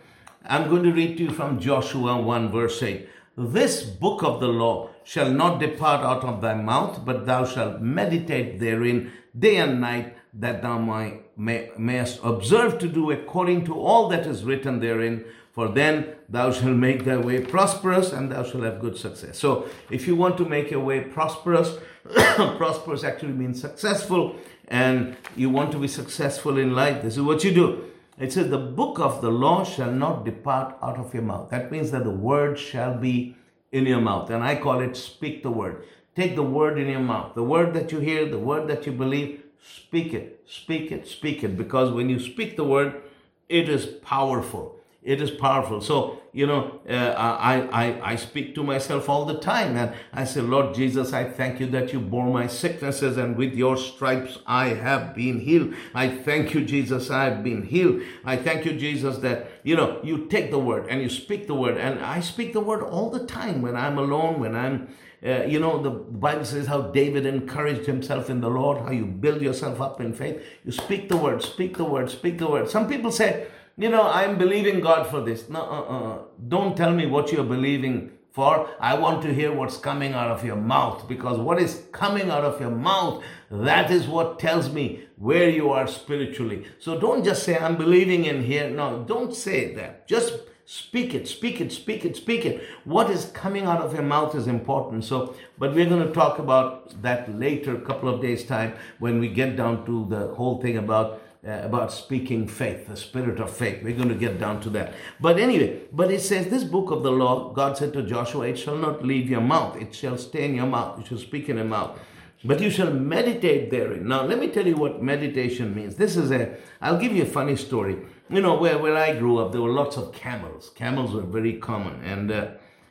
I'm 0.46 0.70
going 0.70 0.84
to 0.84 0.92
read 0.92 1.18
to 1.18 1.24
you 1.24 1.32
from 1.32 1.60
Joshua 1.60 2.22
1 2.22 2.52
verse 2.52 2.82
8. 2.82 3.08
This 3.38 3.84
book 3.84 4.24
of 4.24 4.40
the 4.40 4.48
law 4.48 4.90
shall 5.04 5.32
not 5.32 5.60
depart 5.60 6.04
out 6.04 6.24
of 6.24 6.42
thy 6.42 6.56
mouth, 6.56 7.06
but 7.06 7.26
thou 7.26 7.46
shalt 7.46 7.82
meditate 7.82 8.60
therein 8.60 9.12
day 9.38 9.58
and 9.58 9.80
night, 9.80 10.18
that 10.34 10.62
thou 10.62 10.80
may, 10.80 11.20
may, 11.36 11.70
mayest 11.78 12.20
observe 12.24 12.80
to 12.80 12.88
do 12.88 13.12
according 13.12 13.66
to 13.66 13.80
all 13.80 14.10
that 14.10 14.26
is 14.26 14.44
written 14.44 14.80
therein. 14.80 15.24
For 15.52 15.68
then 15.68 16.16
thou 16.30 16.52
shalt 16.52 16.76
make 16.76 17.04
thy 17.04 17.18
way 17.18 17.40
prosperous, 17.42 18.12
and 18.12 18.32
thou 18.32 18.44
shalt 18.44 18.64
have 18.64 18.80
good 18.80 18.98
success. 18.98 19.40
So, 19.40 19.68
if 19.90 20.08
you 20.08 20.16
want 20.16 20.38
to 20.38 20.46
make 20.46 20.70
your 20.70 20.82
way 20.82 21.02
prosperous, 21.02 21.78
prosperous 22.14 23.04
actually 23.04 23.34
means 23.34 23.60
successful, 23.60 24.36
and 24.68 25.16
you 25.36 25.50
want 25.50 25.72
to 25.72 25.80
be 25.80 25.88
successful 25.88 26.58
in 26.58 26.76
life, 26.76 27.02
this 27.02 27.16
is 27.16 27.24
what 27.24 27.44
you 27.44 27.54
do. 27.54 27.86
It 28.20 28.34
says, 28.34 28.50
The 28.50 28.58
book 28.58 29.00
of 29.00 29.22
the 29.22 29.32
law 29.32 29.64
shall 29.64 29.92
not 29.92 30.26
depart 30.26 30.76
out 30.82 30.98
of 30.98 31.14
your 31.14 31.24
mouth. 31.24 31.50
That 31.50 31.72
means 31.72 31.92
that 31.92 32.04
the 32.04 32.10
word 32.12 32.60
shall 32.60 32.98
be 32.98 33.36
in 33.72 33.86
your 33.86 34.02
mouth. 34.02 34.30
And 34.30 34.44
I 34.44 34.56
call 34.56 34.80
it 34.80 34.98
speak 34.98 35.44
the 35.44 35.52
word. 35.52 35.86
Take 36.16 36.36
the 36.36 36.44
word 36.44 36.80
in 36.80 36.88
your 36.88 37.00
mouth. 37.00 37.36
The 37.36 37.44
word 37.44 37.74
that 37.76 37.92
you 37.92 38.00
hear, 38.00 38.28
the 38.28 38.40
word 38.40 38.68
that 38.70 38.86
you 38.86 38.92
believe, 38.92 39.44
speak 39.62 40.14
it, 40.14 40.42
speak 40.48 40.92
it, 40.92 41.08
speak 41.08 41.44
it. 41.44 41.56
Because 41.58 41.92
when 41.92 42.10
you 42.10 42.20
speak 42.20 42.58
the 42.58 42.64
word, 42.64 43.02
it 43.48 43.70
is 43.70 43.86
powerful. 43.86 44.77
It 45.04 45.22
is 45.22 45.32
powerful. 45.32 45.80
So, 45.80 46.22
you 46.34 46.46
know, 46.46 46.82
uh, 46.90 46.94
I, 46.94 47.62
I, 47.72 48.12
I 48.12 48.16
speak 48.16 48.56
to 48.56 48.64
myself 48.64 49.08
all 49.08 49.26
the 49.26 49.40
time 49.40 49.78
and 49.78 49.94
I 50.12 50.26
say, 50.26 50.42
Lord 50.42 50.76
Jesus, 50.76 51.14
I 51.14 51.24
thank 51.24 51.60
you 51.60 51.68
that 51.68 51.94
you 51.94 52.00
bore 52.00 52.28
my 52.28 52.48
sicknesses 52.48 53.16
and 53.16 53.38
with 53.38 53.54
your 53.54 53.78
stripes 53.78 54.40
I 54.46 54.70
have 54.70 55.16
been 55.16 55.40
healed. 55.40 55.74
I 55.94 56.10
thank 56.10 56.54
you, 56.54 56.66
Jesus, 56.66 57.10
I 57.10 57.26
have 57.26 57.44
been 57.44 57.64
healed. 57.64 58.02
I 58.26 58.36
thank 58.36 58.66
you, 58.66 58.78
Jesus, 58.78 59.20
that, 59.20 59.50
you 59.64 59.76
know, 59.76 60.02
you 60.04 60.26
take 60.26 60.52
the 60.52 60.60
word 60.60 60.88
and 60.90 61.02
you 61.02 61.10
speak 61.10 61.48
the 61.48 61.56
word. 61.56 61.78
And 61.78 62.04
I 62.04 62.20
speak 62.20 62.52
the 62.52 62.60
word 62.60 62.84
all 62.84 63.10
the 63.10 63.26
time 63.26 63.62
when 63.62 63.78
I'm 63.78 63.98
alone, 63.98 64.40
when 64.40 64.56
I'm 64.56 64.90
uh, 65.26 65.44
you 65.44 65.60
know, 65.60 65.82
the 65.82 65.90
Bible 65.90 66.46
says 66.46 66.68
how 66.68 66.82
David 66.82 67.26
encouraged 67.26 67.88
himself 67.88 68.30
in 68.30 68.40
the 68.40 68.50
Lord, 68.50 68.84
how 68.84 68.92
you 68.92 69.06
build 69.06 69.42
yourself 69.42 69.82
up 69.82 70.00
in 70.00 70.14
faith. 70.14 70.44
You 70.64 70.72
speak 70.72 71.10
the 71.10 71.18
word, 71.18 71.42
speak 71.42 71.78
the 71.78 71.86
word, 71.86 72.12
speak 72.12 72.38
the 72.38 72.48
word. 72.48 72.70
Some 72.70 72.88
people 72.88 73.12
say, 73.12 73.48
you 73.78 73.90
know, 73.90 74.08
I'm 74.08 74.38
believing 74.38 74.80
God 74.80 75.08
for 75.08 75.22
this. 75.22 75.50
No, 75.50 75.62
uh, 75.62 75.82
uh, 75.82 76.20
don't 76.48 76.76
tell 76.76 76.92
me 76.92 77.06
what 77.06 77.32
you're 77.32 77.44
believing 77.44 78.12
for. 78.32 78.70
I 78.80 78.98
want 78.98 79.22
to 79.24 79.34
hear 79.34 79.54
what's 79.54 79.78
coming 79.78 80.14
out 80.14 80.32
of 80.32 80.44
your 80.44 80.56
mouth 80.56 81.08
because 81.08 81.38
what 81.38 81.62
is 81.62 81.84
coming 81.92 82.30
out 82.30 82.44
of 82.44 82.60
your 82.60 82.72
mouth, 82.72 83.24
that 83.52 83.92
is 83.92 84.08
what 84.08 84.40
tells 84.40 84.72
me 84.72 85.06
where 85.18 85.50
you 85.50 85.70
are 85.70 85.88
spiritually. 85.88 86.66
So 86.80 87.00
don't 87.00 87.24
just 87.24 87.44
say, 87.44 87.58
I'm 87.58 87.78
believing 87.78 88.26
in 88.26 88.44
here. 88.44 88.70
No, 88.70 89.04
don't 89.08 89.36
say 89.36 89.74
that. 89.76 90.08
Just 90.08 90.34
Speak 90.70 91.16
it, 91.16 91.30
speak 91.30 91.62
it, 91.62 91.72
speak 91.72 92.04
it, 92.04 92.18
speak 92.18 92.46
it. 92.46 92.62
What 92.84 93.10
is 93.10 93.28
coming 93.28 93.64
out 93.64 93.80
of 93.80 93.94
your 93.94 94.04
mouth 94.04 94.36
is 94.36 94.48
important. 94.48 95.06
So, 95.06 95.34
but 95.58 95.74
we're 95.74 95.88
going 95.88 96.06
to 96.06 96.12
talk 96.12 96.40
about 96.40 97.02
that 97.04 97.34
later, 97.40 97.78
couple 97.78 98.14
of 98.14 98.22
days' 98.22 98.44
time, 98.44 98.74
when 99.00 99.18
we 99.22 99.30
get 99.30 99.56
down 99.56 99.86
to 99.86 100.06
the 100.10 100.28
whole 100.36 100.62
thing 100.62 100.76
about 100.76 101.22
uh, 101.48 101.62
about 101.64 101.92
speaking 101.92 102.48
faith, 102.48 102.88
the 102.88 102.98
spirit 102.98 103.40
of 103.40 103.56
faith. 103.56 103.84
We're 103.84 103.96
going 103.96 104.10
to 104.10 104.16
get 104.16 104.40
down 104.40 104.62
to 104.62 104.70
that. 104.72 104.94
But 105.20 105.40
anyway, 105.40 105.82
but 105.92 106.12
it 106.12 106.22
says 106.22 106.48
this 106.48 106.64
book 106.64 106.92
of 106.92 107.04
the 107.04 107.12
law, 107.12 107.54
God 107.54 107.78
said 107.78 107.94
to 107.94 108.04
Joshua, 108.04 108.48
it 108.48 108.60
shall 108.60 108.78
not 108.78 109.06
leave 109.06 109.30
your 109.30 109.42
mouth, 109.42 109.82
it 109.82 109.96
shall 109.96 110.18
stay 110.18 110.46
in 110.46 110.56
your 110.56 110.68
mouth, 110.68 111.00
you 111.00 111.06
shall 111.06 111.18
speak 111.18 111.50
in 111.50 111.58
your 111.58 111.66
mouth. 111.66 112.00
But 112.44 112.62
you 112.62 112.70
shall 112.70 112.94
meditate 112.94 113.72
therein. 113.72 114.08
Now, 114.08 114.24
let 114.24 114.40
me 114.40 114.50
tell 114.50 114.68
you 114.68 114.76
what 114.76 115.02
meditation 115.02 115.74
means. 115.76 115.96
This 115.96 116.16
is 116.16 116.32
a, 116.32 116.56
I'll 116.80 117.00
give 117.00 117.12
you 117.12 117.24
a 117.24 117.26
funny 117.26 117.56
story 117.56 117.98
you 118.30 118.42
know, 118.42 118.58
where, 118.58 118.78
where 118.78 118.96
I 118.96 119.18
grew 119.18 119.38
up, 119.38 119.52
there 119.52 119.62
were 119.62 119.72
lots 119.72 119.98
of 119.98 120.12
camels. 120.12 120.72
Camels 120.76 121.14
were 121.14 121.22
very 121.22 121.54
common. 121.54 122.04
And 122.04 122.32
uh, 122.32 122.48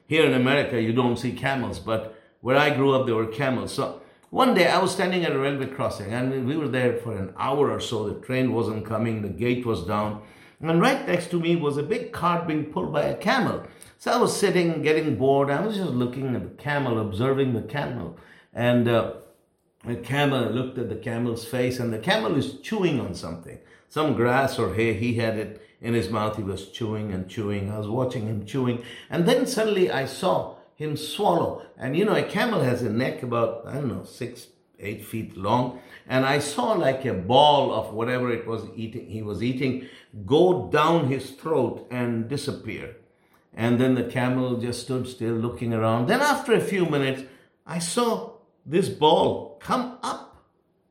here 0.07 0.25
in 0.25 0.35
America, 0.35 0.81
you 0.81 0.93
don't 0.93 1.19
see 1.19 1.33
camels, 1.33 1.79
but 1.79 2.19
where 2.41 2.57
I 2.57 2.71
grew 2.75 2.95
up, 2.95 3.07
there 3.07 3.15
were 3.15 3.27
camels. 3.27 3.75
So 3.75 4.01
one 4.37 4.53
day 4.53 4.69
I 4.69 4.79
was 4.79 4.93
standing 4.93 5.25
at 5.25 5.33
a 5.33 5.39
railway 5.39 5.65
crossing 5.65 6.13
and 6.13 6.47
we 6.47 6.59
were 6.59 6.69
there 6.69 6.99
for 6.99 7.17
an 7.17 7.33
hour 7.39 7.71
or 7.71 7.81
so. 7.81 8.07
The 8.07 8.21
train 8.21 8.53
wasn't 8.53 8.85
coming, 8.85 9.23
the 9.23 9.31
gate 9.31 9.65
was 9.65 9.87
down. 9.87 10.21
And 10.61 10.79
right 10.79 11.07
next 11.09 11.31
to 11.31 11.41
me 11.41 11.57
was 11.57 11.79
a 11.79 11.83
big 11.83 12.13
cart 12.13 12.47
being 12.47 12.67
pulled 12.67 12.93
by 12.93 13.05
a 13.05 13.17
camel. 13.17 13.63
So 13.97 14.13
I 14.13 14.19
was 14.19 14.39
sitting, 14.39 14.83
getting 14.83 15.17
bored. 15.17 15.49
I 15.49 15.65
was 15.65 15.77
just 15.77 15.93
looking 15.93 16.37
at 16.37 16.43
the 16.43 16.63
camel, 16.63 17.01
observing 17.01 17.55
the 17.55 17.63
camel. 17.63 18.19
And 18.53 18.87
uh, 18.87 19.15
the 19.87 19.97
camel 19.97 20.51
looked 20.51 20.77
at 20.77 20.91
the 20.91 20.97
camel's 20.97 21.47
face, 21.47 21.81
and 21.81 21.91
the 21.91 21.99
camel 21.99 22.37
is 22.37 22.61
chewing 22.61 23.01
on 23.01 23.15
something 23.15 23.59
some 23.89 24.15
grass 24.15 24.59
or 24.59 24.75
hay. 24.75 24.93
He 24.95 25.15
had 25.15 25.39
it 25.39 25.63
in 25.81 25.95
his 25.95 26.11
mouth. 26.11 26.37
He 26.37 26.43
was 26.43 26.69
chewing 26.69 27.13
and 27.13 27.29
chewing. 27.29 27.71
I 27.71 27.79
was 27.79 27.89
watching 27.89 28.27
him 28.27 28.45
chewing. 28.45 28.85
And 29.09 29.27
then 29.27 29.47
suddenly 29.47 29.91
I 29.91 30.05
saw 30.07 30.56
him 30.77 30.97
swallow. 30.97 31.63
And 31.77 31.97
you 31.97 32.05
know, 32.05 32.15
a 32.15 32.23
camel 32.23 32.61
has 32.61 32.83
a 32.83 32.91
neck 32.91 33.23
about, 33.23 33.67
I 33.67 33.75
don't 33.75 33.89
know, 33.89 34.05
six, 34.05 34.49
eight 34.79 35.05
feet 35.05 35.37
long. 35.37 35.81
And 36.07 36.25
I 36.25 36.39
saw 36.39 36.73
like 36.73 37.05
a 37.05 37.15
ball 37.15 37.73
of 37.73 37.93
whatever 37.93 38.31
it 38.31 38.47
was 38.47 38.67
eating, 38.77 39.09
he 39.09 39.23
was 39.23 39.43
eating, 39.43 39.89
go 40.25 40.69
down 40.71 41.09
his 41.09 41.31
throat 41.31 41.87
and 41.91 42.29
disappear. 42.29 42.97
And 43.55 43.81
then 43.81 43.95
the 43.95 44.05
camel 44.05 44.59
just 44.59 44.83
stood 44.83 45.09
still 45.09 45.35
looking 45.35 45.73
around. 45.73 46.07
Then 46.07 46.21
after 46.21 46.53
a 46.53 46.61
few 46.61 46.85
minutes, 46.85 47.23
I 47.67 47.79
saw 47.79 48.33
this 48.67 48.91
ball 48.91 49.59
come 49.61 49.99
up, 50.03 50.45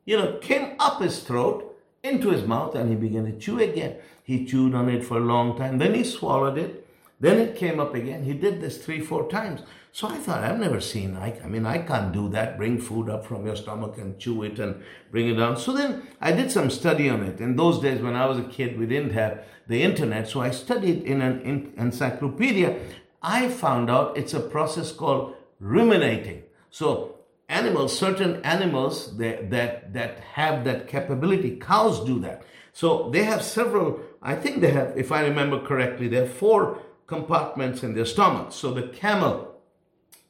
you 0.04 0.18
know, 0.18 0.38
came 0.38 0.76
up 0.80 1.02
his 1.02 1.20
throat 1.20 1.78
into 2.04 2.32
his 2.32 2.44
mouth 2.44 2.74
and 2.76 2.90
he 2.90 2.96
began 2.96 3.26
to 3.26 3.38
chew 3.38 3.60
again. 3.60 3.98
He 4.24 4.46
chewed 4.46 4.74
on 4.74 4.90
it 4.90 5.06
for 5.06 5.18
a 5.18 5.22
long 5.22 5.56
time. 5.58 5.78
Then 5.78 5.94
he 5.94 6.04
swallowed 6.04 6.58
it. 6.58 6.85
Then 7.20 7.40
it 7.40 7.56
came 7.56 7.80
up 7.80 7.96
again. 7.96 8.24
He 8.24 8.34
did 8.34 8.62
this 8.62 8.78
three, 8.78 9.00
four 9.00 9.30
times. 9.30 9.62
So 9.92 10.10
I 10.10 10.18
thought, 10.18 10.44
I've 10.44 10.60
never 10.60 10.82
seen, 10.82 11.16
I, 11.16 11.40
I 11.42 11.48
mean, 11.48 11.66
I 11.66 11.78
can't 11.78 12.12
do 12.12 12.28
that. 12.30 12.58
Bring 12.58 12.82
food 12.82 13.10
up 13.10 13.26
from 13.26 13.46
your 13.46 13.56
stomach 13.56 13.98
and 13.98 14.20
chew 14.20 14.44
it 14.44 14.60
and 14.60 14.84
bring 15.10 15.30
it 15.30 15.36
down. 15.36 15.56
So 15.56 15.72
then 15.72 16.06
I 16.20 16.34
did 16.34 16.52
some 16.52 16.70
study 16.70 17.10
on 17.10 17.24
it. 17.24 17.40
In 17.40 17.56
those 17.56 17.80
days, 17.80 18.02
when 18.02 18.16
I 18.16 18.26
was 18.26 18.38
a 18.38 18.44
kid, 18.44 18.78
we 18.78 18.86
didn't 18.86 19.14
have 19.14 19.46
the 19.68 19.82
internet. 19.82 20.28
So 20.28 20.42
I 20.42 20.52
studied 20.52 21.04
in 21.04 21.22
an 21.22 21.74
encyclopedia. 21.78 22.78
I 23.24 23.48
found 23.48 23.90
out 23.90 24.18
it's 24.18 24.34
a 24.34 24.42
process 24.42 24.92
called 24.92 25.36
ruminating. 25.62 26.44
So 26.70 27.16
animals, 27.48 27.98
certain 27.98 28.42
animals 28.44 29.16
that, 29.18 29.50
that, 29.52 29.94
that 29.94 30.20
have 30.34 30.66
that 30.66 30.90
capability. 30.90 31.56
Cows 31.56 32.04
do 32.04 32.20
that. 32.20 32.44
So 32.74 33.10
they 33.12 33.24
have 33.24 33.42
several, 33.42 34.02
I 34.22 34.36
think 34.36 34.60
they 34.60 34.72
have, 34.72 34.98
if 34.98 35.14
I 35.14 35.22
remember 35.22 35.66
correctly, 35.66 36.10
they 36.10 36.18
have 36.18 36.34
four 36.34 36.82
compartments 37.08 37.84
in 37.84 37.94
their 37.94 38.06
stomach. 38.06 38.52
So 38.52 38.72
the 38.72 38.88
camel 38.88 39.56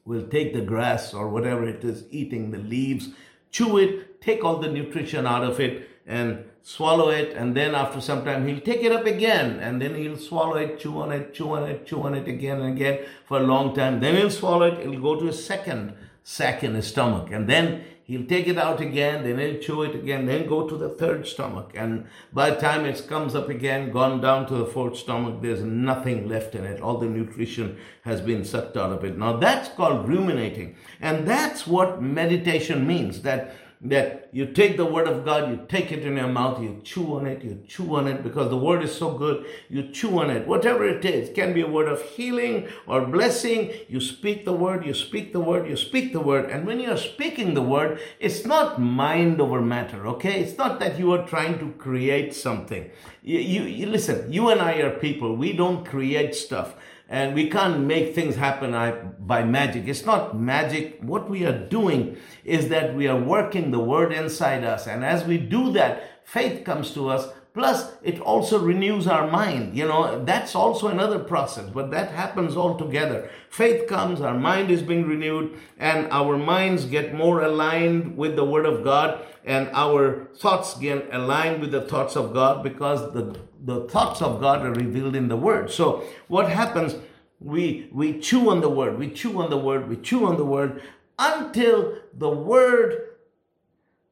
will 0.04 0.26
take 0.28 0.54
the 0.54 0.60
grass 0.60 1.12
or 1.12 1.28
whatever 1.28 1.66
it 1.66 1.84
is 1.84 2.04
eating, 2.10 2.50
the 2.50 2.58
leaves, 2.58 3.08
chew 3.50 3.78
it, 3.78 4.20
take 4.20 4.44
all 4.44 4.58
the 4.58 4.68
nutrition 4.68 5.26
out 5.26 5.42
of 5.42 5.58
it, 5.60 5.88
and 6.06 6.44
swallow 6.62 7.08
it. 7.08 7.36
And 7.36 7.56
then 7.56 7.74
after 7.74 8.00
some 8.00 8.24
time, 8.24 8.46
he'll 8.46 8.60
take 8.60 8.82
it 8.82 8.92
up 8.92 9.06
again, 9.06 9.58
and 9.60 9.80
then 9.80 9.94
he'll 9.94 10.16
swallow 10.16 10.56
it, 10.56 10.78
chew 10.78 11.00
on 11.00 11.12
it, 11.12 11.34
chew 11.34 11.52
on 11.52 11.64
it, 11.64 11.86
chew 11.86 12.02
on 12.02 12.14
it 12.14 12.28
again 12.28 12.60
and 12.60 12.76
again 12.76 13.04
for 13.26 13.38
a 13.38 13.42
long 13.42 13.74
time. 13.74 14.00
Then 14.00 14.16
he'll 14.16 14.30
swallow 14.30 14.66
it, 14.66 14.86
he'll 14.86 15.00
go 15.00 15.18
to 15.18 15.28
a 15.28 15.32
second 15.32 15.94
sac 16.22 16.62
in 16.62 16.74
his 16.74 16.86
stomach. 16.86 17.30
And 17.32 17.48
then 17.48 17.84
he'll 18.06 18.26
take 18.26 18.46
it 18.46 18.56
out 18.56 18.80
again, 18.80 19.24
then 19.24 19.38
he'll 19.38 19.60
chew 19.60 19.82
it 19.82 19.94
again, 19.94 20.26
then 20.26 20.48
go 20.48 20.68
to 20.68 20.76
the 20.76 20.88
third 20.88 21.26
stomach. 21.26 21.72
And 21.74 22.06
by 22.32 22.50
the 22.50 22.60
time 22.60 22.84
it 22.84 23.06
comes 23.08 23.34
up 23.34 23.48
again, 23.48 23.90
gone 23.90 24.20
down 24.20 24.46
to 24.46 24.54
the 24.54 24.66
fourth 24.66 24.96
stomach, 24.96 25.42
there's 25.42 25.62
nothing 25.62 26.28
left 26.28 26.54
in 26.54 26.64
it. 26.64 26.80
All 26.80 26.98
the 26.98 27.06
nutrition 27.06 27.76
has 28.02 28.20
been 28.20 28.44
sucked 28.44 28.76
out 28.76 28.92
of 28.92 29.04
it. 29.04 29.18
Now 29.18 29.36
that's 29.36 29.68
called 29.70 30.08
ruminating. 30.08 30.76
And 31.00 31.26
that's 31.26 31.66
what 31.66 32.00
meditation 32.00 32.86
means. 32.86 33.22
That 33.22 33.54
that 33.82 34.30
you 34.32 34.46
take 34.46 34.76
the 34.76 34.86
word 34.86 35.06
of 35.06 35.24
God, 35.24 35.50
you 35.50 35.66
take 35.68 35.92
it 35.92 36.04
in 36.04 36.16
your 36.16 36.28
mouth, 36.28 36.62
you 36.62 36.80
chew 36.82 37.16
on 37.16 37.26
it, 37.26 37.44
you 37.44 37.62
chew 37.68 37.94
on 37.94 38.08
it 38.08 38.22
because 38.22 38.48
the 38.48 38.56
word 38.56 38.82
is 38.82 38.96
so 38.96 39.12
good, 39.12 39.44
you 39.68 39.90
chew 39.90 40.18
on 40.18 40.30
it. 40.30 40.46
Whatever 40.46 40.88
it 40.88 41.04
is, 41.04 41.34
can 41.34 41.52
be 41.52 41.60
a 41.60 41.66
word 41.68 41.86
of 41.86 42.00
healing 42.02 42.68
or 42.86 43.06
blessing. 43.06 43.70
You 43.88 44.00
speak 44.00 44.44
the 44.44 44.52
word, 44.52 44.86
you 44.86 44.94
speak 44.94 45.32
the 45.32 45.40
word, 45.40 45.68
you 45.68 45.76
speak 45.76 46.12
the 46.12 46.20
word. 46.20 46.50
And 46.50 46.66
when 46.66 46.80
you're 46.80 46.96
speaking 46.96 47.52
the 47.52 47.62
word, 47.62 48.00
it's 48.18 48.46
not 48.46 48.80
mind 48.80 49.40
over 49.40 49.60
matter, 49.60 50.06
okay? 50.06 50.40
It's 50.40 50.56
not 50.56 50.80
that 50.80 50.98
you 50.98 51.12
are 51.12 51.26
trying 51.26 51.58
to 51.58 51.72
create 51.72 52.34
something. 52.34 52.90
You, 53.22 53.40
you, 53.40 53.62
you 53.64 53.86
listen, 53.86 54.32
you 54.32 54.48
and 54.48 54.60
I 54.60 54.74
are 54.74 54.98
people, 54.98 55.36
we 55.36 55.52
don't 55.52 55.84
create 55.84 56.34
stuff 56.34 56.76
and 57.08 57.34
we 57.34 57.48
can't 57.48 57.80
make 57.80 58.14
things 58.14 58.36
happen 58.36 58.72
by 59.20 59.44
magic. 59.44 59.86
It's 59.86 60.04
not 60.04 60.38
magic. 60.38 60.98
What 61.00 61.30
we 61.30 61.44
are 61.46 61.56
doing 61.56 62.16
is 62.44 62.68
that 62.68 62.94
we 62.94 63.06
are 63.06 63.20
working 63.20 63.70
the 63.70 63.78
word 63.78 64.12
inside 64.12 64.64
us. 64.64 64.86
And 64.86 65.04
as 65.04 65.24
we 65.24 65.38
do 65.38 65.72
that, 65.72 66.26
faith 66.26 66.64
comes 66.64 66.92
to 66.94 67.08
us. 67.08 67.28
Plus, 67.54 67.92
it 68.02 68.20
also 68.20 68.58
renews 68.58 69.06
our 69.06 69.30
mind. 69.30 69.74
You 69.74 69.88
know, 69.88 70.22
that's 70.24 70.54
also 70.54 70.88
another 70.88 71.18
process, 71.18 71.70
but 71.70 71.90
that 71.90 72.10
happens 72.10 72.54
all 72.54 72.76
together. 72.76 73.30
Faith 73.48 73.86
comes, 73.86 74.20
our 74.20 74.38
mind 74.38 74.70
is 74.70 74.82
being 74.82 75.08
renewed, 75.08 75.56
and 75.78 76.06
our 76.10 76.36
minds 76.36 76.84
get 76.84 77.14
more 77.14 77.40
aligned 77.40 78.14
with 78.14 78.36
the 78.36 78.44
Word 78.44 78.66
of 78.66 78.84
God, 78.84 79.24
and 79.46 79.70
our 79.72 80.26
thoughts 80.36 80.76
get 80.76 81.08
aligned 81.10 81.62
with 81.62 81.70
the 81.70 81.80
thoughts 81.80 82.14
of 82.14 82.34
God 82.34 82.62
because 82.62 83.00
the 83.14 83.38
the 83.66 83.80
thoughts 83.88 84.22
of 84.22 84.40
God 84.40 84.64
are 84.64 84.72
revealed 84.72 85.16
in 85.16 85.28
the 85.28 85.36
word. 85.36 85.70
So 85.70 86.04
what 86.28 86.48
happens? 86.48 86.94
We 87.40 87.88
we 87.92 88.18
chew 88.20 88.48
on 88.48 88.60
the 88.60 88.70
word, 88.70 88.98
we 88.98 89.10
chew 89.10 89.42
on 89.42 89.50
the 89.50 89.58
word, 89.58 89.88
we 89.88 89.96
chew 89.96 90.24
on 90.26 90.36
the 90.36 90.44
word 90.44 90.80
until 91.18 91.98
the 92.14 92.30
word 92.30 93.02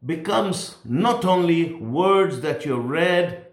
becomes 0.05 0.77
not 0.85 1.25
only 1.25 1.75
words 1.75 2.41
that 2.41 2.67
you 2.67 2.77
read 2.77 3.47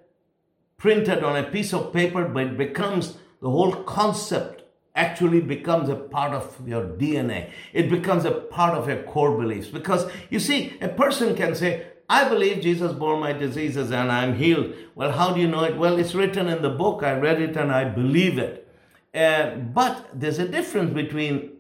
printed 0.78 1.24
on 1.24 1.38
a 1.38 1.44
piece 1.44 1.74
of 1.74 1.94
paper, 1.94 2.28
but 2.28 2.48
it 2.48 2.58
becomes 2.58 3.18
the 3.42 3.50
whole 3.50 3.76
concept 3.84 4.64
actually 4.96 5.40
becomes 5.40 5.90
a 5.90 5.96
part 5.96 6.34
of 6.34 6.68
your 6.68 6.84
DNA. 6.84 7.50
It 7.72 7.90
becomes 7.90 8.26
a 8.26 8.32
part 8.32 8.78
of 8.78 8.88
your 8.90 9.04
core 9.04 9.38
beliefs. 9.38 9.68
Because 9.68 10.12
you 10.30 10.40
see, 10.40 10.78
a 10.82 10.90
person 10.90 11.36
can 11.36 11.56
say, 11.56 11.88
I 12.12 12.28
believe 12.28 12.62
Jesus 12.62 12.92
bore 12.92 13.18
my 13.18 13.32
diseases 13.32 13.90
and 13.90 14.12
I'm 14.12 14.36
healed. 14.36 14.74
Well, 14.96 15.14
how 15.14 15.32
do 15.34 15.40
you 15.40 15.48
know 15.48 15.64
it? 15.64 15.78
Well, 15.78 15.98
it's 15.98 16.14
written 16.14 16.50
in 16.50 16.62
the 16.62 16.70
book. 16.70 17.04
I 17.04 17.14
read 17.18 17.42
it 17.42 17.56
and 17.56 17.72
I 17.72 17.86
believe 17.86 18.38
it. 18.38 18.68
Uh, 19.16 19.56
but 19.80 20.10
there's 20.14 20.38
a 20.38 20.46
difference 20.46 20.94
between, 20.94 21.52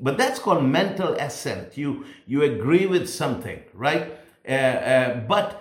but 0.00 0.16
that's 0.16 0.38
called 0.38 0.64
mental 0.64 1.12
assent. 1.12 1.76
You 1.76 2.06
you 2.26 2.42
agree 2.42 2.86
with 2.86 3.06
something, 3.06 3.60
right? 3.74 4.04
Uh, 4.48 4.52
uh, 4.52 5.20
but 5.32 5.60